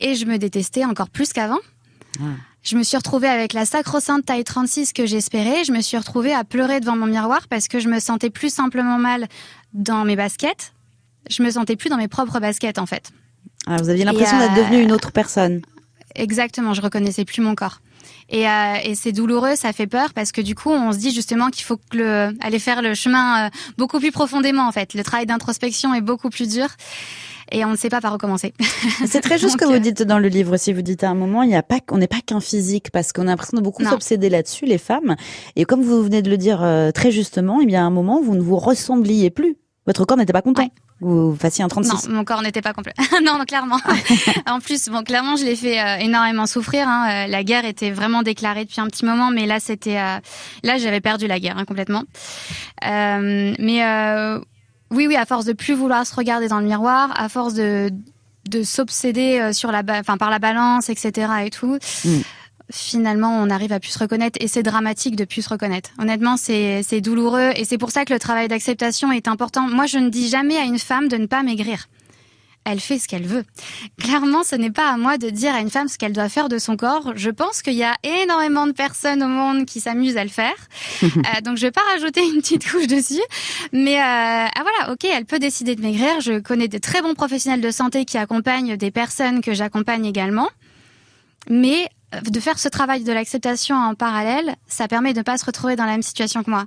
[0.00, 1.60] et je me détestais encore plus qu'avant.
[2.20, 2.24] Ah.
[2.62, 5.64] Je me suis retrouvée avec la sacro-sainte taille 36 que j'espérais.
[5.64, 8.52] Je me suis retrouvée à pleurer devant mon miroir parce que je me sentais plus
[8.52, 9.28] simplement mal
[9.72, 10.72] dans mes baskets,
[11.28, 13.10] je me sentais plus dans mes propres baskets en fait.
[13.66, 15.60] Ah, vous aviez l'impression d'être devenue une autre personne.
[16.14, 17.80] Exactement, je reconnaissais plus mon corps.
[18.30, 21.12] Et, euh, et c'est douloureux, ça fait peur parce que du coup, on se dit
[21.12, 24.94] justement qu'il faut que le, aller faire le chemin euh, beaucoup plus profondément en fait.
[24.94, 26.68] Le travail d'introspection est beaucoup plus dur
[27.50, 28.52] et on ne sait pas par recommencer.
[29.06, 30.58] C'est très juste ce que vous euh, dites dans le livre.
[30.58, 32.90] Si vous dites à un moment, il n'y a pas, on n'est pas qu'un physique
[32.90, 35.16] parce qu'on a l'impression de beaucoup s'obséder là-dessus, les femmes.
[35.56, 38.34] Et comme vous venez de le dire très justement, il y a un moment, vous
[38.34, 39.56] ne vous ressembliez plus.
[39.86, 40.68] Votre corps n'était pas content
[41.00, 42.92] vous fassiez un 36 Non, mon corps n'était pas complet.
[43.24, 43.78] non, non, clairement.
[44.46, 46.88] en plus, bon, clairement, je l'ai fait euh, énormément souffrir.
[46.88, 47.08] Hein.
[47.08, 50.18] Euh, la guerre était vraiment déclarée depuis un petit moment, mais là, c'était, euh,
[50.64, 52.02] là, j'avais perdu la guerre hein, complètement.
[52.82, 54.28] mais
[54.90, 57.90] oui, oui, à force de plus vouloir se regarder dans le miroir, à force de
[58.48, 61.28] de s'obséder sur la, enfin, par la balance, etc.
[61.44, 61.78] et tout.
[62.06, 62.20] Mm
[62.70, 65.90] finalement on arrive à plus se reconnaître et c'est dramatique de plus se reconnaître.
[65.98, 69.62] Honnêtement, c'est douloureux et c'est pour ça que le travail d'acceptation est important.
[69.62, 71.88] Moi, je ne dis jamais à une femme de ne pas maigrir.
[72.70, 73.44] Elle fait ce qu'elle veut.
[73.98, 76.50] Clairement, ce n'est pas à moi de dire à une femme ce qu'elle doit faire
[76.50, 77.12] de son corps.
[77.16, 80.54] Je pense qu'il y a énormément de personnes au monde qui s'amusent à le faire.
[81.02, 81.06] euh,
[81.42, 83.22] donc, je vais pas rajouter une petite couche dessus.
[83.72, 86.20] Mais euh, ah voilà, ok, elle peut décider de maigrir.
[86.20, 90.48] Je connais de très bons professionnels de santé qui accompagnent des personnes que j'accompagne également.
[91.48, 95.44] Mais de faire ce travail de l'acceptation en parallèle, ça permet de ne pas se
[95.44, 96.64] retrouver dans la même situation que moi.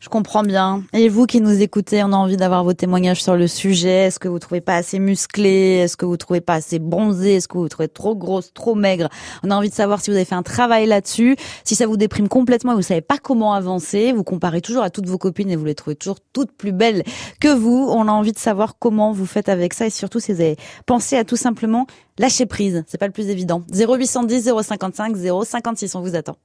[0.00, 0.82] Je comprends bien.
[0.92, 4.06] Et vous qui nous écoutez, on a envie d'avoir vos témoignages sur le sujet.
[4.06, 5.78] Est-ce que vous trouvez pas assez musclé?
[5.82, 7.36] Est-ce que vous trouvez pas assez bronzé?
[7.36, 9.08] Est-ce que vous trouvez trop grosse, trop maigre?
[9.42, 11.36] On a envie de savoir si vous avez fait un travail là-dessus.
[11.64, 14.90] Si ça vous déprime complètement et vous savez pas comment avancer, vous comparez toujours à
[14.90, 17.02] toutes vos copines et vous les trouvez toujours toutes plus belles
[17.40, 17.88] que vous.
[17.90, 20.56] On a envie de savoir comment vous faites avec ça et surtout si vous avez
[20.86, 21.86] pensé à tout simplement
[22.18, 22.84] lâcher prise.
[22.86, 23.62] C'est pas le plus évident.
[23.72, 26.36] 0810 055 056, on vous attend.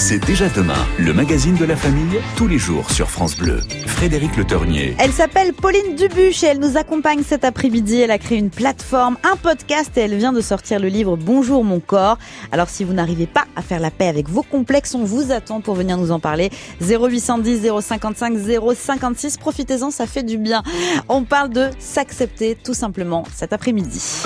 [0.00, 3.60] C'est déjà demain, le magazine de la famille, tous les jours sur France Bleu.
[3.86, 4.96] Frédéric Le Tornier.
[4.98, 8.00] Elle s'appelle Pauline Dubuche et elle nous accompagne cet après-midi.
[8.00, 11.64] Elle a créé une plateforme, un podcast et elle vient de sortir le livre Bonjour
[11.64, 12.16] mon corps.
[12.50, 15.60] Alors si vous n'arrivez pas à faire la paix avec vos complexes, on vous attend
[15.60, 16.48] pour venir nous en parler.
[16.80, 18.38] 0810 055
[18.74, 19.36] 056.
[19.36, 20.62] Profitez-en, ça fait du bien.
[21.10, 24.24] On parle de s'accepter tout simplement cet après-midi.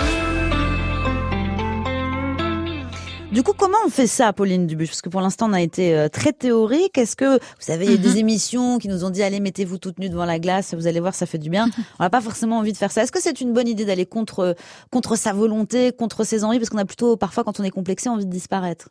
[3.34, 4.90] Du coup, comment on fait ça, Pauline Dubuche?
[4.90, 6.96] Parce que pour l'instant, on a été euh, très théorique.
[6.96, 8.18] Est-ce que, vous savez, il y a des mhm.
[8.18, 11.16] émissions qui nous ont dit, allez, mettez-vous toute nue devant la glace, vous allez voir,
[11.16, 11.66] ça fait du bien.
[11.98, 13.02] On n'a pas forcément envie de faire ça.
[13.02, 14.54] Est-ce que c'est une bonne idée d'aller contre,
[14.92, 16.60] contre sa volonté, contre ses envies?
[16.60, 18.90] Parce qu'on a plutôt, parfois, quand on est complexé, envie de disparaître.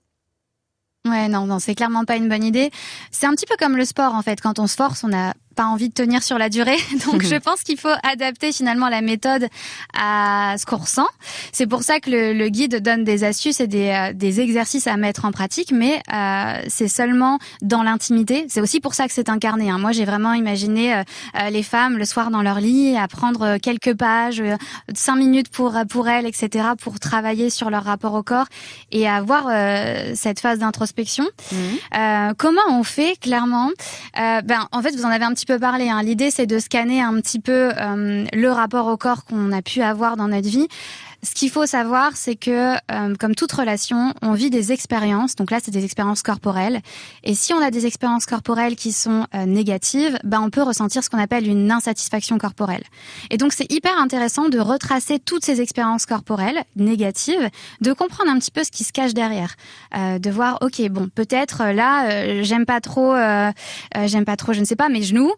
[1.06, 2.70] Ouais, non, non, c'est clairement pas une bonne idée.
[3.12, 4.40] C'est un petit peu comme le sport en fait.
[4.40, 6.78] Quand on se force, on n'a pas envie de tenir sur la durée.
[7.06, 9.48] Donc, je pense qu'il faut adapter finalement la méthode
[9.98, 11.08] à ce qu'on ressent.
[11.52, 14.98] C'est pour ça que le, guide donne des astuces et des, euh, des, exercices à
[14.98, 18.46] mettre en pratique, mais euh, c'est seulement dans l'intimité.
[18.50, 19.70] C'est aussi pour ça que c'est incarné.
[19.70, 19.78] Hein.
[19.78, 21.04] Moi, j'ai vraiment imaginé euh,
[21.40, 24.44] euh, les femmes le soir dans leur lit à prendre quelques pages,
[24.94, 28.48] cinq minutes pour pour elles, etc., pour travailler sur leur rapport au corps
[28.92, 29.50] et avoir
[30.16, 31.56] cette phase d'introspection Mmh.
[31.96, 33.70] Euh, comment on fait clairement?
[34.20, 35.90] Euh, Ben en fait vous en avez un petit peu parlé.
[35.90, 36.04] Hein.
[36.04, 39.82] L'idée c'est de scanner un petit peu euh, le rapport au corps qu'on a pu
[39.82, 40.68] avoir dans notre vie.
[41.24, 45.38] Ce qu'il faut savoir, c'est que, euh, comme toute relation, on vit des expériences.
[45.38, 46.82] Donc là, c'est des expériences corporelles.
[47.24, 51.02] Et si on a des expériences corporelles qui sont euh, négatives, ben on peut ressentir
[51.02, 52.84] ce qu'on appelle une insatisfaction corporelle.
[53.30, 58.38] Et donc, c'est hyper intéressant de retracer toutes ces expériences corporelles négatives, de comprendre un
[58.38, 59.56] petit peu ce qui se cache derrière,
[59.96, 63.16] euh, de voir, ok, bon, peut-être là, j'aime pas trop,
[64.06, 65.32] j'aime pas trop, je ne sais pas, mes genoux.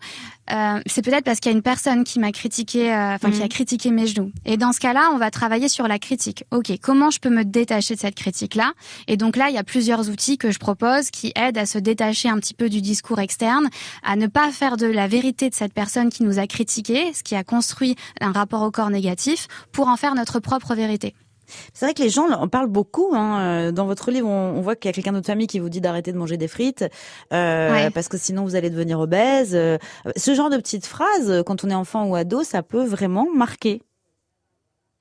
[0.52, 3.42] Euh, c'est peut-être parce qu'il y a une personne qui m'a critiqué, euh, enfin qui
[3.42, 3.50] a mhm.
[3.50, 4.32] critiqué mes genoux.
[4.46, 6.44] Et dans ce cas-là, on va travailler sur la critique.
[6.52, 8.74] Ok, comment je peux me détacher de cette critique-là?
[9.08, 11.78] Et donc là, il y a plusieurs outils que je propose qui aident à se
[11.78, 13.70] détacher un petit peu du discours externe,
[14.04, 17.24] à ne pas faire de la vérité de cette personne qui nous a critiqué, ce
[17.24, 21.16] qui a construit un rapport au corps négatif, pour en faire notre propre vérité.
[21.74, 23.12] C'est vrai que les gens en parlent beaucoup.
[23.14, 23.40] Hein.
[23.40, 25.70] Euh, dans votre livre, on, voit qu'il y a quelqu'un de votre famille qui vous
[25.70, 26.86] dit d'arrêter de manger des frites
[27.34, 29.52] euh, parce que sinon vous allez devenir obèse.
[29.54, 29.78] Euh,
[30.16, 33.82] ce genre de petites phrases, quand on est enfant ou ado, ça peut vraiment marquer.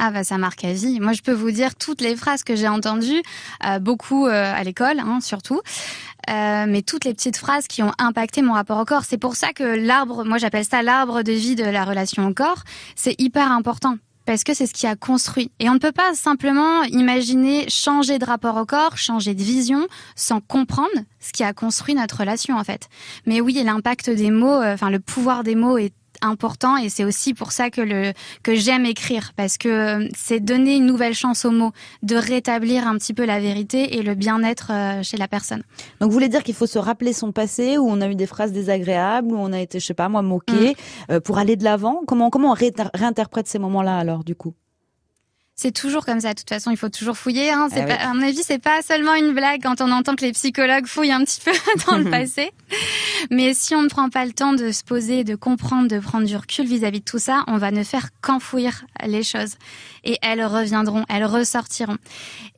[0.01, 0.99] Ah bah ça marque à vie.
[0.99, 3.23] Moi je peux vous dire toutes les phrases que j'ai entendues,
[3.81, 5.61] beaucoup à l'école hein, surtout,
[6.27, 9.05] mais toutes les petites phrases qui ont impacté mon rapport au corps.
[9.05, 12.35] C'est pour ça que l'arbre, moi j'appelle ça l'arbre de vie de la relation au
[12.35, 12.65] corps,
[12.97, 13.97] c'est hyper important
[14.27, 15.51] parce que c'est ce qui a construit.
[15.59, 19.87] Et on ne peut pas simplement imaginer changer de rapport au corps, changer de vision,
[20.17, 20.89] sans comprendre
[21.21, 22.89] ce qui a construit notre relation en fait.
[23.27, 25.93] Mais oui, l'impact des mots, euh, enfin le pouvoir des mots est
[26.25, 30.41] important et c'est aussi pour ça que le que j'aime écrire parce que euh, c'est
[30.41, 34.15] donner une nouvelle chance aux mots de rétablir un petit peu la vérité et le
[34.15, 35.63] bien-être euh, chez la personne.
[36.01, 38.27] Donc vous voulez dire qu'il faut se rappeler son passé où on a eu des
[38.27, 41.13] phrases désagréables où on a été je sais pas moi moqué mm.
[41.13, 42.03] euh, pour aller de l'avant?
[42.07, 42.57] Comment comment on
[42.95, 44.55] réinterprète ces moments-là alors du coup?
[45.57, 46.35] C'est toujours comme ça.
[46.35, 47.51] De toute façon, il faut toujours fouiller.
[47.51, 47.69] Hein.
[47.73, 50.25] C'est ah pas, à mon avis, c'est pas seulement une blague quand on entend que
[50.25, 51.53] les psychologues fouillent un petit peu
[51.87, 52.51] dans le passé.
[53.31, 56.27] Mais si on ne prend pas le temps de se poser, de comprendre, de prendre
[56.27, 59.55] du recul vis-à-vis de tout ça, on va ne faire qu'enfouir les choses.
[60.03, 61.97] Et elles reviendront, elles ressortiront.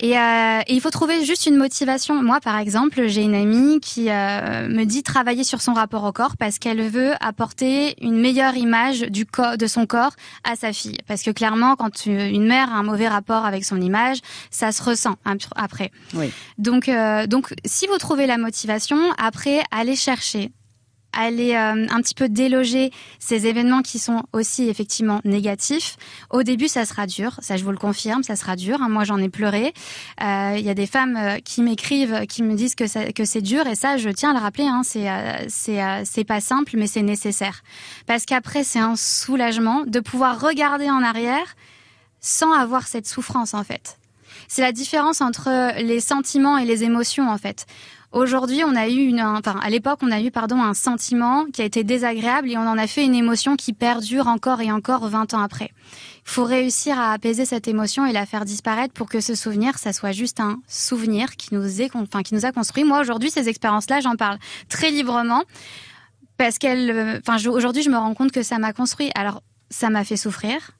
[0.01, 2.21] Et, euh, et, il faut trouver juste une motivation.
[2.23, 6.13] Moi, par exemple, j'ai une amie qui euh, me dit travailler sur son rapport au
[6.13, 10.13] corps parce qu'elle veut apporter une meilleure image du corps, de son corps
[10.45, 10.97] à sa fille.
[11.07, 14.18] Parce que clairement, quand une mère a mauvais rapport avec son image,
[14.51, 15.16] ça se ressent
[15.55, 15.90] après.
[16.14, 16.33] Oui.
[16.59, 20.51] Donc, euh, donc, si vous trouvez la motivation, après, allez chercher
[21.18, 25.96] aller euh, un petit peu déloger ces événements qui sont aussi effectivement négatifs.
[26.29, 28.83] Au début, ça sera dur, ça je vous le confirme, ça sera dur.
[28.83, 28.90] Hein.
[28.90, 29.72] Moi, j'en ai pleuré.
[30.20, 33.66] Il euh, y a des femmes qui m'écrivent, qui me disent que, que c'est dur,
[33.66, 34.66] et ça, je tiens à le rappeler.
[34.66, 35.07] Hein, c'est
[35.49, 37.62] c'est c'est pas simple, mais c'est nécessaire
[38.07, 41.57] parce qu'après, c'est un soulagement de pouvoir regarder en arrière
[42.27, 43.99] sans avoir cette souffrance en fait.
[44.49, 47.67] C'est la différence entre les sentiments et les émotions en fait.
[48.12, 51.62] Aujourd'hui, on a eu une, enfin, à l'époque, on a eu, pardon, un sentiment qui
[51.62, 55.07] a été désagréable et on en a fait une émotion qui perdure encore et encore
[55.09, 55.71] 20 ans après.
[56.25, 59.79] Il faut réussir à apaiser cette émotion et la faire disparaître pour que ce souvenir,
[59.79, 61.91] ça soit juste un souvenir qui nous est,
[62.25, 62.85] qui nous a construit.
[62.85, 65.45] Moi, aujourd'hui, ces expériences-là, j'en parle très librement
[66.39, 69.11] parce qu'elle, euh, enfin, aujourd'hui, je me rends compte que ça m'a construit.
[69.15, 70.76] Alors, ça m'a fait souffrir,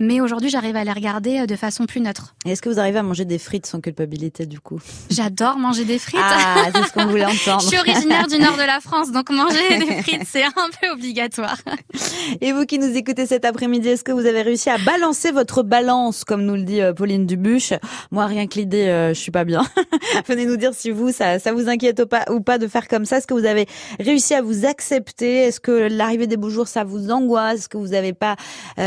[0.00, 2.34] mais aujourd'hui, j'arrive à les regarder euh, de façon plus neutre.
[2.44, 4.80] Est-ce que vous arrivez à manger des frites sans culpabilité du coup?
[5.08, 6.18] J'adore manger des frites.
[6.20, 7.60] Ah, c'est ce qu'on voulait entendre.
[7.60, 10.90] Je suis originaire du nord de la France, donc manger des frites, c'est un peu
[10.92, 11.58] obligatoire.
[12.40, 15.62] Et vous qui nous écoutez cet après-midi, est-ce que vous avez réussi à balancer votre
[15.62, 17.74] balance, comme nous le dit euh, Pauline Dubuche?
[18.10, 19.64] Moi, rien que l'idée, euh, je suis pas bien.
[20.26, 22.88] Venez nous dire si vous, ça, ça vous inquiète ou pas, ou pas de faire
[22.88, 23.18] comme ça.
[23.18, 23.66] Est-ce que vous avez
[24.00, 25.44] réussi à vous accepter?
[25.44, 27.60] Est-ce que l'arrivée des beaux jours, ça vous angoisse?
[27.60, 28.34] Est-ce que vous n'avez pas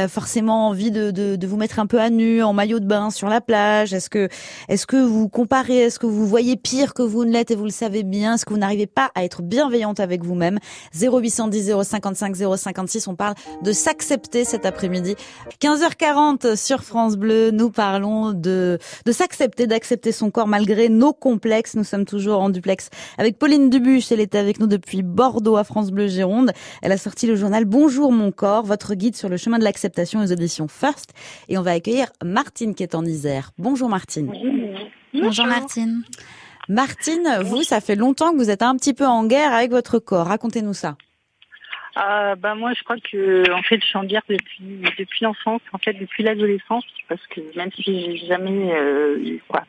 [0.09, 3.29] forcément envie de de, vous mettre un peu à nu en maillot de bain sur
[3.29, 3.93] la plage?
[3.93, 4.29] Est-ce que,
[4.67, 5.77] est-ce que vous comparez?
[5.77, 8.35] Est-ce que vous voyez pire que vous ne l'êtes et vous le savez bien?
[8.35, 10.59] Est-ce que vous n'arrivez pas à être bienveillante avec vous-même?
[10.99, 15.15] 0810 055 056, on parle de s'accepter cet après-midi.
[15.61, 21.75] 15h40 sur France Bleu, nous parlons de, de s'accepter, d'accepter son corps malgré nos complexes.
[21.75, 24.11] Nous sommes toujours en duplex avec Pauline Dubuche.
[24.11, 26.51] Elle est avec nous depuis Bordeaux à France Bleu Gironde.
[26.81, 30.21] Elle a sorti le journal Bonjour mon corps, votre guide sur le chemin de l'acceptation
[30.21, 30.67] aux éditions
[31.49, 33.51] et on va accueillir Martine qui est en Isère.
[33.57, 34.31] Bonjour Martine.
[35.13, 36.03] Bonjour, Martine.
[36.69, 39.99] Martine, vous, ça fait longtemps que vous êtes un petit peu en guerre avec votre
[39.99, 40.27] corps.
[40.27, 40.95] Racontez-nous ça.
[41.97, 45.61] Euh, bah moi je crois que en fait je suis en guerre depuis depuis l'enfance
[45.73, 49.63] en fait depuis l'adolescence parce que même si j'ai jamais euh, quoi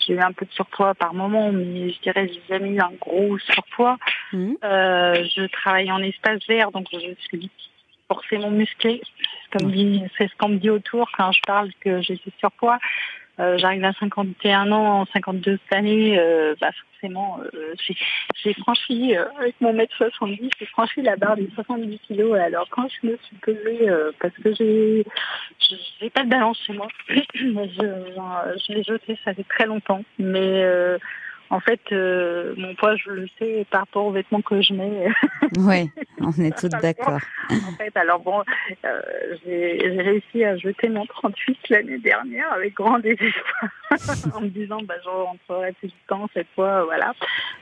[0.00, 2.92] j'ai eu un peu de surpoids par moment mais je dirais j'ai jamais eu un
[3.00, 3.96] gros surpoids
[4.34, 4.52] mmh.
[4.62, 7.50] euh, je travaille en espace vert donc je suis
[8.14, 9.00] forcément musclée
[9.52, 12.78] comme dit c'est ce qu'on me dit autour quand je parle que j'ai du surpoids
[13.40, 17.74] euh, j'arrive à 51 ans, en 52 années, euh, bah forcément, euh,
[18.44, 22.38] j'ai franchi, avec mon mètre 70, j'ai franchi la barre des 70 kilos.
[22.38, 23.88] Alors quand je me suis pesée,
[24.20, 25.04] parce que j'ai
[26.00, 30.62] j'ai pas de balance chez moi, je, je l'ai jeté, ça fait très longtemps, mais
[31.52, 35.06] en fait, euh, mon poids, je le sais par rapport aux vêtements que je mets.
[35.58, 37.20] oui, on est toutes d'accord.
[37.50, 38.42] En fait, alors bon,
[38.86, 39.00] euh,
[39.44, 43.68] j'ai réussi à jeter mon 38 l'année dernière avec grand désespoir,
[44.34, 47.12] en me disant, bah, je rentrerai plus de temps cette fois, voilà.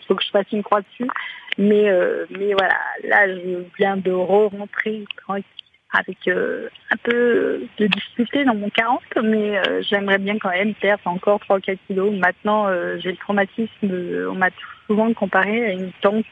[0.03, 1.11] Il faut que je fasse une croix dessus.
[1.59, 5.45] Mais, euh, mais voilà, là, je viens de re-rentrer tranquille
[5.93, 10.75] avec euh, un peu de difficulté dans mon 40, mais euh, j'aimerais bien quand même
[10.75, 12.13] perdre encore 3-4 kilos.
[12.15, 13.91] Maintenant, euh, j'ai le traumatisme,
[14.31, 14.51] on m'a
[14.87, 16.25] souvent comparé à une tante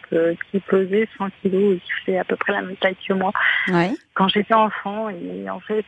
[0.50, 3.32] qui pesait 100 kilos et qui fait à peu près la même taille que moi
[4.14, 5.08] quand j'étais enfant.
[5.10, 5.86] Et en fait,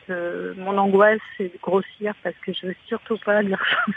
[0.57, 3.93] mon angoisse, c'est de grossir parce que je veux surtout pas dire ça.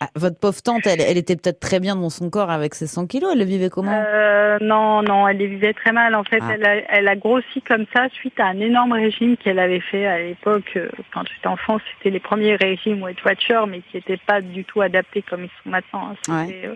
[0.00, 2.86] Ah, votre pauvre tante, elle, elle était peut-être très bien dans son corps avec ses
[2.86, 3.30] 100 kilos.
[3.32, 6.14] Elle le vivait comment euh, Non, non, elle les vivait très mal.
[6.14, 6.52] En fait, ah.
[6.52, 10.06] elle, a, elle, a, grossi comme ça suite à un énorme régime qu'elle avait fait
[10.06, 10.72] à l'époque.
[10.76, 14.64] Euh, quand j'étais enfant, c'était les premiers régimes Weight Watcher, mais qui n'étaient pas du
[14.64, 16.14] tout adaptés comme ils sont maintenant.
[16.28, 16.48] Hein.
[16.50, 16.74] Euh,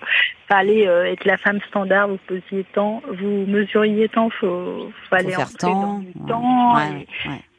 [0.49, 5.67] fallait être la femme standard, vous posiez tant, vous mesuriez tant, faut, fallait faut entrer
[5.67, 6.77] dans du temps.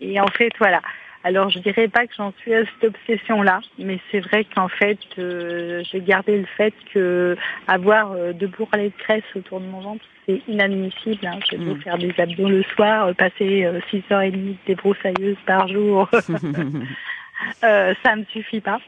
[0.01, 0.81] et en fait, voilà.
[1.23, 4.99] Alors je dirais pas que j'en suis à cette obsession-là, mais c'est vrai qu'en fait
[5.17, 7.36] euh, j'ai gardé le fait que
[7.67, 11.25] avoir euh, deux bourrelets de graisse autour de mon ventre c'est inadmissible.
[11.25, 11.39] Hein.
[11.51, 11.82] Je vais mm.
[11.82, 16.08] faire des abdos le soir, euh, passer 6h30 des broussailleuses par jour,
[17.62, 18.79] ça me suffit pas.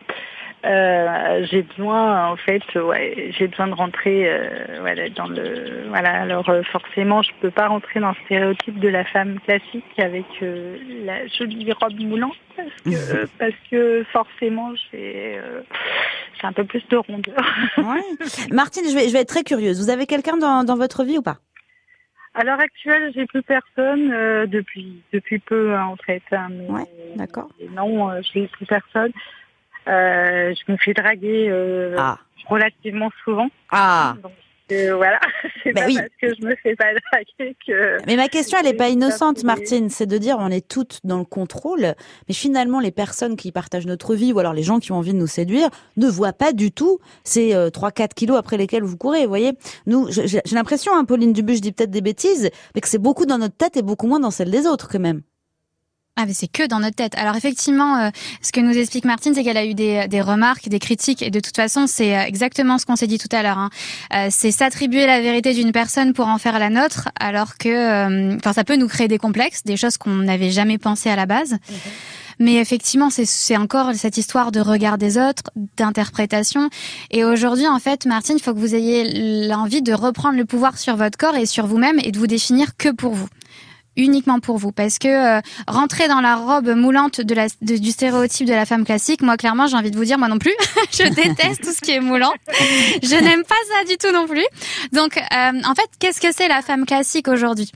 [0.63, 6.21] Euh, j'ai besoin en fait ouais j'ai besoin de rentrer euh, voilà, dans le voilà
[6.21, 10.25] alors euh, forcément je peux pas rentrer dans le stéréotype de la femme classique avec
[10.43, 15.39] euh, la jolie robe moulante parce que parce que forcément j'ai
[16.39, 17.43] j'ai un peu plus de rondeur.
[17.77, 18.27] ouais.
[18.51, 21.17] Martine je vais je vais être très curieuse vous avez quelqu'un dans dans votre vie
[21.17, 21.37] ou pas?
[22.33, 24.07] À l'heure actuelle, j'ai plus personne
[24.47, 26.21] depuis depuis peu hein, en fait.
[26.31, 27.49] Hein, mais, ouais, d'accord.
[27.75, 29.11] Non, j'ai plus personne.
[29.87, 32.19] Euh, je me fais draguer euh, ah.
[32.47, 33.47] relativement souvent.
[33.71, 34.15] Ah.
[34.21, 34.31] Donc,
[34.71, 35.19] euh, voilà,
[35.63, 37.97] c'est bah pas parce que je me fais pas draguer que.
[38.07, 39.89] Mais ma question, elle n'est pas innocente, Martine.
[39.89, 41.93] C'est de dire, on est toutes dans le contrôle,
[42.27, 45.13] mais finalement, les personnes qui partagent notre vie ou alors les gens qui ont envie
[45.13, 48.97] de nous séduire ne voient pas du tout ces euh, 3-4 kilos après lesquels vous
[48.97, 49.23] courez.
[49.23, 49.53] Vous voyez,
[49.87, 53.37] nous, j'ai l'impression, hein, Pauline Dubuche dit peut-être des bêtises, mais que c'est beaucoup dans
[53.37, 55.21] notre tête et beaucoup moins dans celle des autres quand même.
[56.17, 57.13] Ah mais c'est que dans notre tête.
[57.15, 58.09] Alors effectivement, euh,
[58.41, 61.31] ce que nous explique Martine, c'est qu'elle a eu des, des, remarques, des critiques, et
[61.31, 63.57] de toute façon, c'est euh, exactement ce qu'on s'est dit tout à l'heure.
[63.57, 63.69] Hein.
[64.13, 68.51] Euh, c'est s'attribuer la vérité d'une personne pour en faire la nôtre, alors que, enfin,
[68.51, 71.53] ça peut nous créer des complexes, des choses qu'on n'avait jamais pensé à la base.
[71.53, 71.77] Mhm.
[72.39, 75.43] Mais effectivement, c'est encore cette histoire de regard des autres,
[75.77, 76.69] d'interprétation.
[77.11, 80.79] Et aujourd'hui, en fait, Martine, il faut que vous ayez l'envie de reprendre le pouvoir
[80.79, 83.27] sur votre corps et sur vous-même et de vous définir que pour vous
[83.97, 88.47] uniquement pour vous parce que euh, rentrer dans la robe moulante de la, du stéréotype
[88.47, 90.55] de la femme classique moi clairement j'ai envie de vous dire moi non plus
[90.91, 92.33] je déteste tout ce qui est moulant
[93.03, 94.45] je n'aime pas ça du tout non plus
[94.93, 97.71] donc euh, en fait qu'est-ce que c'est la femme classique aujourd'hui?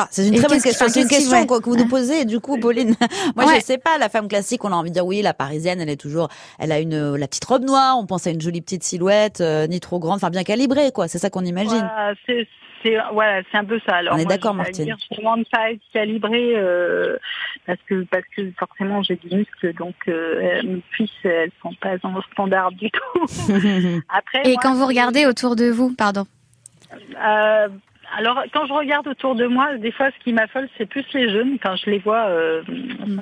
[0.00, 0.86] Ah, c'est une très bonne question.
[0.88, 2.24] C'est une question que vous nous posez.
[2.24, 2.94] du coup, Pauline,
[3.36, 3.98] moi, je sais pas.
[3.98, 6.28] La femme classique, on a envie de dire oui, la parisienne, elle est toujours,
[6.60, 7.98] elle a une la petite robe noire.
[7.98, 11.08] On pense à une jolie petite silhouette, euh, ni trop grande, enfin bien calibrée, quoi.
[11.08, 11.78] C'est ça qu'on imagine.
[11.78, 12.14] Voilà,
[12.82, 13.96] c'est voilà, c'est un peu ça.
[13.96, 14.94] Alors, On est d'accord, Martine.
[15.10, 17.16] Je demande pas être calibrée euh,
[17.66, 21.96] parce que parce que forcément j'ai des muscles, donc euh, mes cuisses elles sont pas
[22.02, 23.26] en standard du tout.
[24.08, 24.42] Après.
[24.44, 26.26] Et quand vous regardez autour de vous, pardon.
[26.92, 27.68] Euh,
[28.16, 31.30] alors, quand je regarde autour de moi, des fois, ce qui m'affole, c'est plus les
[31.30, 31.58] jeunes.
[31.62, 32.62] Quand je les vois euh,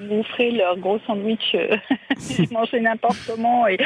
[0.08, 1.76] m'offrir leur gros sandwich, euh,
[2.52, 3.78] manger n'importe comment, et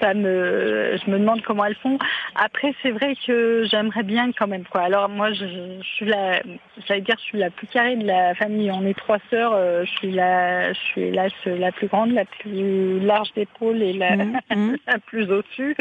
[0.00, 1.98] ça me, je me demande comment elles font.
[2.34, 4.82] Après, c'est vrai que j'aimerais bien quand même, quoi.
[4.82, 6.42] Alors, moi, je, je suis la,
[6.86, 8.70] j'allais dire, je suis la plus carrée de la famille.
[8.70, 9.52] On est trois sœurs.
[9.54, 13.92] Euh, je suis la, je suis la, la plus grande, la plus large d'épaule et
[13.92, 14.76] la, mmh, mmh.
[14.86, 15.76] la plus au-dessus.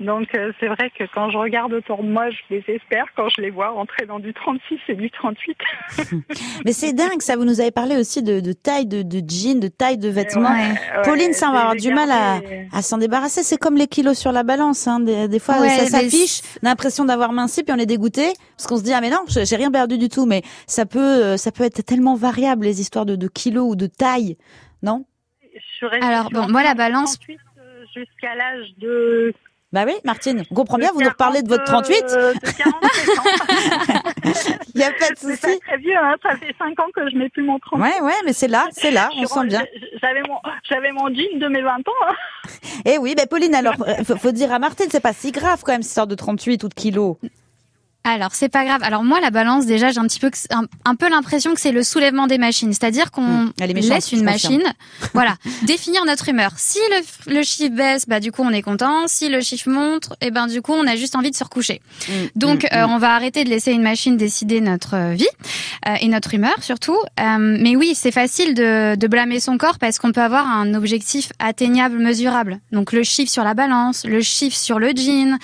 [0.00, 3.28] Donc, euh, c'est vrai que quand je regarde autour de moi, je les espère quand
[3.28, 5.56] je les vois en rentrer dans du 36 et du 38.
[6.64, 7.36] Mais c'est dingue, ça.
[7.36, 10.54] Vous nous avez parlé aussi de, de taille de, de jeans, de taille de vêtements.
[11.04, 12.40] Pauline, ça, on va avoir du mal à,
[12.72, 13.42] à s'en débarrasser.
[13.42, 14.86] C'est comme les kilos sur la balance.
[14.86, 15.00] Hein.
[15.00, 16.40] Des, des fois, ça s'affiche.
[16.62, 19.10] On a l'impression d'avoir minci, puis on est dégoûté parce qu'on se dit ah mais
[19.10, 20.26] non, j'ai rien perdu du tout.
[20.26, 23.76] Mais ça peut, euh, ça peut être tellement variable les histoires de, de kilos ou
[23.76, 24.36] de taille,
[24.82, 25.04] non?
[26.00, 29.34] Alors bon, moi la balance euh, jusqu'à l'âge de
[29.72, 32.74] bah oui, Martine, on comprend bien, vous nous reparlez de votre 38 euh, de 40
[34.74, 35.38] Il n'y a pas de souci.
[35.40, 37.82] C'est très vieux, hein, ça fait 5 ans que je mets plus mon 38.
[37.82, 39.62] Ouais, ouais, mais c'est là, c'est là, on sent bien.
[40.02, 41.92] J'avais mon, j'avais mon jean de mes 20 ans.
[42.06, 42.14] Hein.
[42.84, 45.72] Eh oui, mais Pauline, alors, faut, faut dire à Martine, c'est pas si grave quand
[45.72, 47.16] même, cette sorte de 38 ou de kilos.
[48.04, 48.80] Alors c'est pas grave.
[48.82, 51.82] Alors moi la balance déjà j'ai un petit peu un, peu l'impression que c'est le
[51.82, 53.52] soulèvement des machines, c'est-à-dire qu'on mmh.
[53.58, 54.62] laisse une machine,
[55.14, 56.52] voilà, définir notre humeur.
[56.56, 59.06] Si le, le, chiffre baisse, bah du coup on est content.
[59.06, 61.44] Si le chiffre monte, et eh ben du coup on a juste envie de se
[61.44, 61.80] recoucher.
[62.08, 62.12] Mmh.
[62.34, 62.76] Donc mmh.
[62.76, 65.26] Euh, on va arrêter de laisser une machine décider notre euh, vie
[65.86, 66.98] euh, et notre humeur surtout.
[67.20, 70.74] Euh, mais oui c'est facile de, de blâmer son corps parce qu'on peut avoir un
[70.74, 72.58] objectif atteignable, mesurable.
[72.72, 75.38] Donc le chiffre sur la balance, le chiffre sur le jean,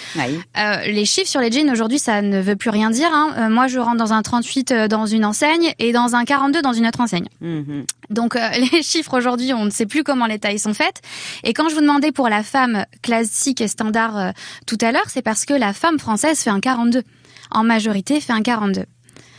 [0.86, 3.10] les chiffres sur les jeans aujourd'hui ça ne veut plus rien dire.
[3.12, 3.34] Hein.
[3.36, 6.62] Euh, moi, je rentre dans un 38 euh, dans une enseigne et dans un 42
[6.62, 7.28] dans une autre enseigne.
[7.40, 7.84] Mhm.
[8.10, 11.00] Donc euh, les chiffres aujourd'hui, on ne sait plus comment les tailles sont faites.
[11.44, 14.32] Et quand je vous demandais pour la femme classique et standard
[14.66, 17.02] tout à l'heure, c'est parce que la femme française fait un 42.
[17.50, 18.84] En majorité, fait un 42.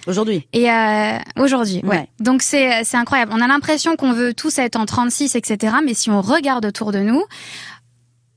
[0.07, 0.47] Aujourd'hui.
[0.53, 0.67] Et
[1.37, 2.07] aujourd'hui, ouais.
[2.19, 3.31] Donc c'est c'est incroyable.
[3.35, 5.75] On a l'impression qu'on veut tous être en 36, etc.
[5.85, 7.23] Mais si on regarde autour de nous,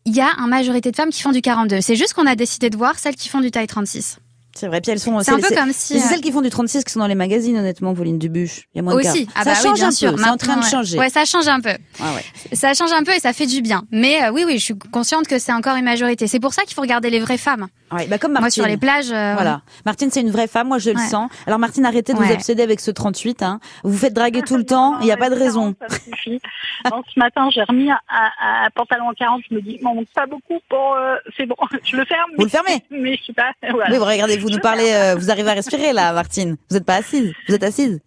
[0.04, 1.80] il y a une majorité de femmes qui font du 42.
[1.80, 4.18] C'est juste qu'on a décidé de voir celles qui font du taille 36.
[4.54, 4.80] C'est vrai.
[4.80, 5.20] Puis elles sont.
[5.20, 5.98] C'est un peu comme si.
[5.98, 8.68] C'est celles qui font du 36 qui sont dans les magazines, honnêtement, Pauline Dubuche.
[8.74, 9.26] Il y a moins Aussi.
[9.26, 10.14] de Ah bah ça change bien un sûr.
[10.14, 10.22] peu.
[10.22, 10.98] C'est en train de changer.
[10.98, 11.74] Ouais, ça change un peu.
[12.00, 12.54] Ah ouais.
[12.56, 13.84] Ça change un peu et ça fait du bien.
[13.90, 16.26] Mais euh, oui, oui, je suis consciente que c'est encore une majorité.
[16.26, 17.68] C'est pour ça qu'il faut regarder les vraies femmes.
[17.92, 18.44] Ouais, bah comme Martine.
[18.44, 19.10] Moi sur les plages.
[19.10, 19.62] Euh, voilà.
[19.84, 20.68] Martine, c'est une vraie femme.
[20.68, 21.30] Moi, je le sens.
[21.46, 23.42] Alors Martine, arrêtez de vous obséder avec ce 38.
[23.42, 23.60] Hein.
[23.84, 24.98] Vous vous faites draguer tout le temps.
[25.00, 25.74] Il n'y a pas de raison.
[25.80, 26.40] Ça suffit.
[26.84, 29.42] ce matin, j'ai remis un, un, pantalon en 40.
[29.50, 30.94] Je me dis, m'en pas beaucoup pour.
[30.94, 32.30] Euh, c'est bon, je le ferme.
[32.36, 32.82] Vous le fermez.
[32.90, 33.52] Mais je suis pas.
[33.70, 33.90] Voilà.
[33.90, 35.14] Oui, vous regardez, vous nous parlez.
[35.16, 36.56] vous arrivez à respirer là, Martine.
[36.68, 37.32] Vous n'êtes pas assise.
[37.48, 38.00] Vous êtes assise.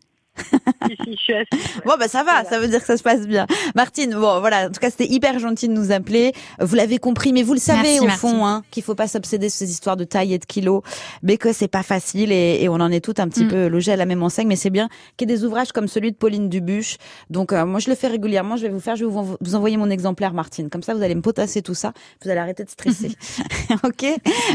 [1.85, 3.47] Bon, bah ça va, ça veut dire que ça se passe bien.
[3.75, 6.33] Martine, bon, voilà, en tout cas, c'était hyper gentil de nous appeler.
[6.59, 9.59] Vous l'avez compris, mais vous le savez au fond, hein, qu'il faut pas s'obséder sur
[9.59, 10.81] ces histoires de taille et de kilos,
[11.23, 13.49] mais que c'est pas facile et, on en est tout un petit mm.
[13.49, 14.47] peu logé à la même enseigne.
[14.47, 16.97] Mais c'est bien qu'il y ait des ouvrages comme celui de Pauline Dubuche.
[17.29, 18.57] Donc, euh, moi, je le fais régulièrement.
[18.57, 20.69] Je vais vous faire, je vais vous, vous envoyer mon exemplaire, Martine.
[20.69, 21.93] Comme ça, vous allez me potasser tout ça.
[22.21, 23.15] Vous allez arrêter de stresser.
[23.83, 24.05] ok?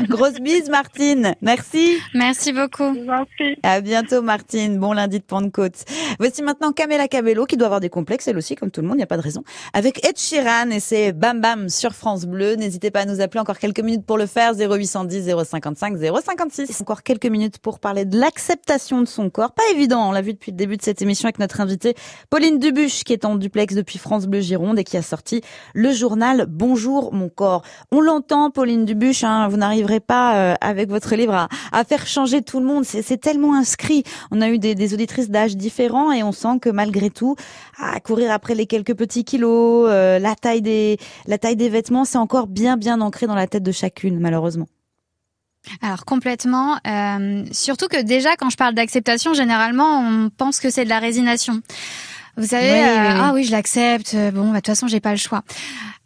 [0.08, 1.34] Grosse bise, Martine.
[1.40, 1.98] Merci.
[2.14, 2.94] Merci beaucoup.
[3.62, 4.78] À bientôt, Martine.
[4.78, 5.69] Bon lundi de Pentecôte.
[6.18, 8.96] Voici maintenant Camela Cabello qui doit avoir des complexes, elle aussi, comme tout le monde,
[8.96, 9.42] il n'y a pas de raison.
[9.72, 12.56] Avec Ed Sheeran et c'est Bam Bam sur France Bleu.
[12.56, 14.54] N'hésitez pas à nous appeler encore quelques minutes pour le faire.
[14.54, 16.80] 0810 055 056.
[16.80, 19.52] Encore quelques minutes pour parler de l'acceptation de son corps.
[19.52, 21.94] Pas évident, on l'a vu depuis le début de cette émission avec notre invitée
[22.28, 25.42] Pauline Dubuche qui est en duplex depuis France Bleu Gironde et qui a sorti
[25.74, 27.62] le journal Bonjour mon corps.
[27.90, 32.06] On l'entend, Pauline Dubuche, hein, vous n'arriverez pas euh, avec votre livre à, à, faire
[32.06, 32.84] changer tout le monde.
[32.84, 34.04] C'est tellement inscrit.
[34.30, 37.36] On a eu des, des auditrices d'âge différents et on sent que malgré tout,
[37.78, 42.46] à courir après les quelques petits kilos, euh, la taille des la vêtements, c'est encore
[42.46, 44.66] bien bien ancré dans la tête de chacune, malheureusement.
[45.82, 50.84] Alors complètement, euh, surtout que déjà quand je parle d'acceptation, généralement on pense que c'est
[50.84, 51.60] de la résignation.
[52.40, 54.16] Vous savez, euh, ah oui, je l'accepte.
[54.32, 55.42] Bon, bah, de toute façon, j'ai pas le choix.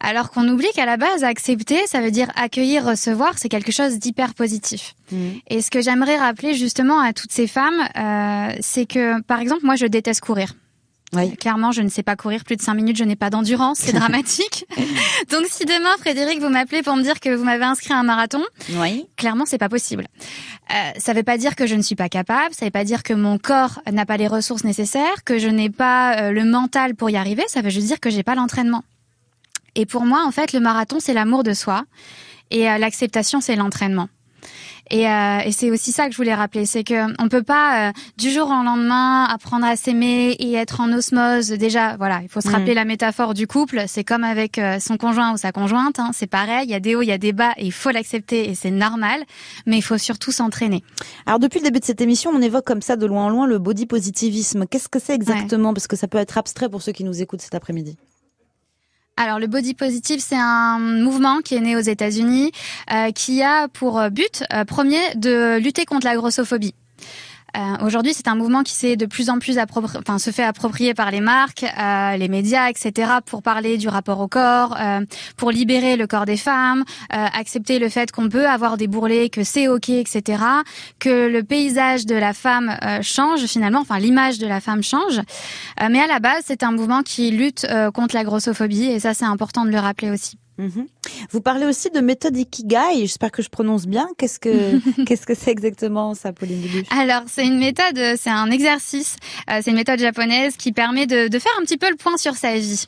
[0.01, 3.97] Alors qu'on oublie qu'à la base, accepter, ça veut dire accueillir, recevoir, c'est quelque chose
[3.97, 4.93] d'hyper positif.
[5.11, 5.17] Mmh.
[5.49, 9.65] Et ce que j'aimerais rappeler justement à toutes ces femmes, euh, c'est que, par exemple,
[9.65, 10.53] moi, je déteste courir.
[11.13, 11.35] Oui.
[11.37, 13.93] Clairement, je ne sais pas courir plus de cinq minutes, je n'ai pas d'endurance, c'est
[13.97, 14.65] dramatique.
[15.31, 18.03] Donc, si demain, Frédéric, vous m'appelez pour me dire que vous m'avez inscrit à un
[18.03, 19.07] marathon, oui.
[19.15, 20.07] clairement, c'est pas possible.
[20.73, 22.71] Euh, ça ne veut pas dire que je ne suis pas capable, ça ne veut
[22.71, 26.31] pas dire que mon corps n'a pas les ressources nécessaires, que je n'ai pas euh,
[26.31, 28.83] le mental pour y arriver, ça veut juste dire que j'ai pas l'entraînement.
[29.75, 31.83] Et pour moi, en fait, le marathon, c'est l'amour de soi,
[32.51, 34.09] et euh, l'acceptation, c'est l'entraînement.
[34.91, 37.89] Et, euh, et c'est aussi ça que je voulais rappeler, c'est que on peut pas
[37.89, 41.49] euh, du jour au lendemain apprendre à s'aimer et être en osmose.
[41.49, 42.75] Déjà, voilà, il faut se rappeler mm.
[42.75, 43.83] la métaphore du couple.
[43.87, 45.99] C'est comme avec euh, son conjoint ou sa conjointe.
[45.99, 46.65] Hein, c'est pareil.
[46.65, 48.55] Il y a des hauts, il y a des bas, et il faut l'accepter et
[48.55, 49.23] c'est normal.
[49.65, 50.83] Mais il faut surtout s'entraîner.
[51.25, 53.47] Alors depuis le début de cette émission, on évoque comme ça de loin en loin
[53.47, 54.65] le body positivisme.
[54.67, 55.73] Qu'est-ce que c'est exactement?
[55.73, 57.97] Parce que ça peut être abstrait pour ceux qui nous écoutent cet après-midi.
[59.17, 62.51] Alors le body positive, c'est un mouvement qui est né aux États-Unis,
[62.91, 66.75] euh, qui a pour but euh, premier de lutter contre la grossophobie.
[67.55, 70.93] Euh, Aujourd'hui, c'est un mouvement qui s'est de plus en plus enfin, se fait approprier
[70.93, 73.11] par les marques, euh, les médias, etc.
[73.25, 75.01] pour parler du rapport au corps, euh,
[75.37, 76.83] pour libérer le corps des femmes,
[77.13, 80.43] euh, accepter le fait qu'on peut avoir des bourrelets, que c'est ok, etc.
[80.99, 85.19] Que le paysage de la femme euh, change finalement, enfin l'image de la femme change.
[85.81, 89.13] Euh, mais à la base, c'est un mouvement qui lutte contre la grossophobie et ça,
[89.13, 90.37] c'est important de le rappeler aussi.
[90.57, 90.87] Mhm.
[91.31, 94.07] Vous parlez aussi de méthode Ikigai, j'espère que je prononce bien.
[94.17, 96.87] Qu'est-ce que qu'est-ce que c'est exactement ça, Pauline Dubuche?
[96.91, 99.17] Alors, c'est une méthode, euh, c'est un exercice,
[99.49, 102.17] euh, c'est une méthode japonaise qui permet de, de faire un petit peu le point
[102.17, 102.85] sur sa vie.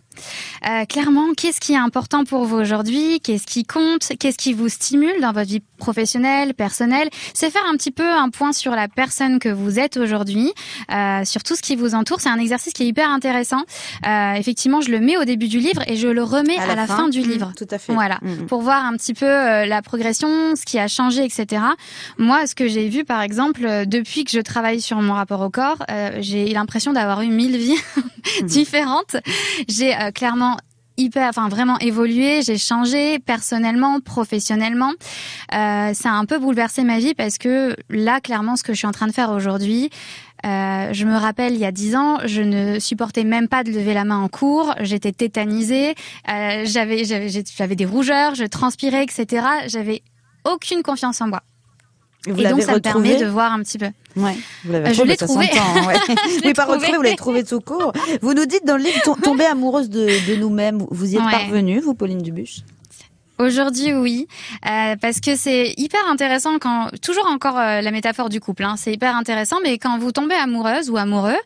[0.68, 3.20] Euh, clairement, qu'est-ce qui est important pour vous aujourd'hui?
[3.20, 4.12] Qu'est-ce qui compte?
[4.20, 7.10] Qu'est-ce qui vous stimule dans votre vie professionnelle, personnelle?
[7.36, 10.52] C'est faire un petit peu un point sur la personne que vous êtes aujourd'hui,
[10.92, 12.20] euh, sur tout ce qui vous entoure.
[12.20, 13.62] C'est un exercice qui est hyper intéressant.
[14.36, 17.10] Effectivement, je le mets au début du livre et je le remets à, la, fin,
[17.10, 17.52] du Mhm, livre.
[17.56, 17.94] Tout à fait.
[18.08, 18.46] Voilà, Mhm.
[18.48, 21.62] pour voir un petit peu euh, la progression, ce qui a changé, etc.
[22.18, 25.42] Moi, ce que j'ai vu, par exemple, euh, depuis que je travaille sur mon rapport
[25.42, 27.76] au corps, euh, j'ai l'impression d'avoir eu mille vies
[28.44, 29.18] différentes.
[29.68, 30.56] J'ai euh, clairement
[31.00, 32.42] hyper, enfin vraiment évolué.
[32.42, 34.94] J'ai changé personnellement, professionnellement.
[35.54, 38.78] Euh, ça a un peu bouleversé ma vie parce que là, clairement, ce que je
[38.80, 39.90] suis en train de faire aujourd'hui.
[40.46, 43.72] Euh, je me rappelle, il y a dix ans, je ne supportais même pas de
[43.72, 44.76] lever la main en cours.
[44.82, 45.96] J'étais tétanisée,
[46.30, 49.46] euh, j'avais, j'avais, j'avais des rougeurs, je transpirais, etc.
[49.68, 50.04] J'avais
[50.46, 51.42] aucune confiance en moi.
[52.28, 53.88] Et vous Et donc, ça me permet de voir un petit peu.
[54.18, 54.36] Ouais,
[54.66, 55.46] vous l'avez Euh, je l'ai trouvé.
[55.46, 55.96] ouais.
[56.46, 56.78] oui, pas trouvé.
[56.78, 57.94] retrouvé, vous l'avez trouvé tout court.
[58.22, 60.86] Vous nous dites dans le livre, to- tomber amoureuse de, de nous-mêmes.
[60.92, 61.32] Vous y êtes Ouais.
[61.32, 62.58] parvenue, vous, Pauline Dubuche?
[63.40, 64.28] Aujourd'hui, oui,
[64.66, 68.64] euh, parce que c'est hyper intéressant quand toujours encore euh, la métaphore du couple.
[68.64, 71.38] Hein, c'est hyper intéressant, mais quand vous tombez amoureuse ou amoureux.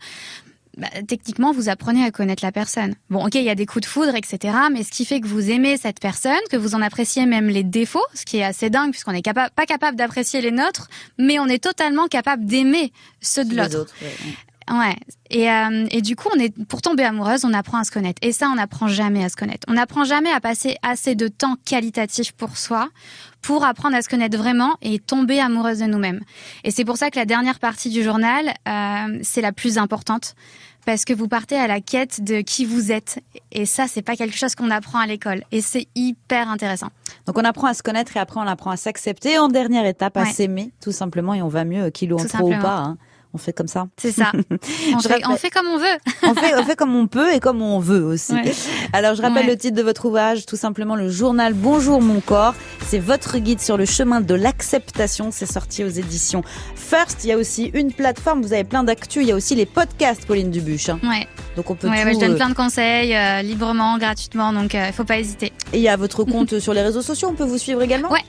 [0.78, 2.96] bah, techniquement, vous apprenez à connaître la personne.
[3.10, 4.54] Bon, ok, il y a des coups de foudre, etc.
[4.72, 7.64] Mais ce qui fait que vous aimez cette personne, que vous en appréciez même les
[7.64, 10.88] défauts, ce qui est assez dingue puisqu'on n'est capa- pas capable d'apprécier les nôtres,
[11.18, 13.94] mais on est totalement capable d'aimer ceux de l'autre.
[14.02, 14.16] ouais.
[14.70, 14.96] Ouais.
[15.30, 18.20] Et, euh, et du coup, on est pour tomber amoureuse, on apprend à se connaître.
[18.22, 19.66] Et ça, on n'apprend jamais à se connaître.
[19.70, 22.90] On n'apprend jamais à passer assez de temps qualitatif pour soi,
[23.42, 26.22] pour apprendre à se connaître vraiment et tomber amoureuse de nous-mêmes.
[26.64, 30.36] Et c'est pour ça que la dernière partie du journal, euh, c'est la plus importante.
[30.84, 33.20] Parce que vous partez à la quête de qui vous êtes.
[33.52, 35.44] Et ça, c'est pas quelque chose qu'on apprend à l'école.
[35.52, 36.88] Et c'est hyper intéressant.
[37.28, 39.38] Donc on apprend à se connaître et après on apprend à s'accepter.
[39.38, 40.32] En dernière étape, à Ouais.
[40.32, 42.78] s'aimer, tout simplement, et on va mieux, kilo en Tout trop ou pas.
[42.78, 42.98] hein.
[43.34, 43.88] On fait comme ça.
[43.98, 44.32] C'est ça.
[44.94, 45.86] On fait, rappelle- on fait comme on veut.
[46.24, 48.34] On fait, on fait comme on peut et comme on veut aussi.
[48.34, 48.52] Ouais.
[48.94, 49.52] Alors je rappelle Ouais.
[49.52, 52.54] le titre de votre ouvrage, tout simplement le journal Bonjour mon corps.
[52.88, 55.30] C'est votre guide sur le chemin de l'acceptation.
[55.32, 56.44] C'est sorti aux éditions
[56.76, 57.24] First.
[57.24, 59.22] Il y a aussi une plateforme, vous avez plein d'actu.
[59.22, 60.90] Il y a aussi les podcasts, Pauline Dubuche.
[60.90, 61.00] hein.
[61.04, 61.28] Ouais.
[61.56, 62.14] Donc on peut Ouais, tout.
[62.16, 65.54] je donne euh, plein de conseils euh, librement, gratuitement, donc il faut pas hésiter.
[65.74, 67.30] Et il y a votre compte sur les réseaux sociaux.
[67.32, 68.10] On peut vous suivre également?
[68.12, 68.20] Ouais.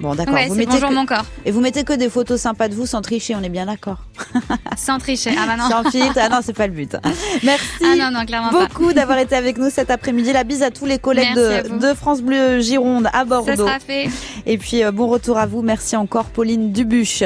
[0.00, 0.34] Bon d'accord.
[0.34, 2.74] Ouais, vous mettez bonjour que- mon corps, et vous mettez que des photos sympas de
[2.74, 3.34] vous sans tricher.
[3.34, 3.98] On est bien d'accord.
[4.76, 5.30] sans tricher.
[5.38, 5.68] Ah bah non.
[5.70, 6.18] Sans filtre.
[6.20, 6.96] Ah non, c'est pas le but.
[7.42, 7.66] Merci.
[7.82, 8.66] Ah non, non, clairement pas.
[8.66, 10.32] beaucoup d'avoir été avec nous cet après-midi.
[10.32, 13.56] La bise à tous les collègues de, France Bleu Gironde à Ça Bordeaux.
[13.66, 14.08] sera fait.
[14.44, 15.62] Et puis euh, bon retour à vous.
[15.62, 17.22] Merci encore Pauline Dubuche.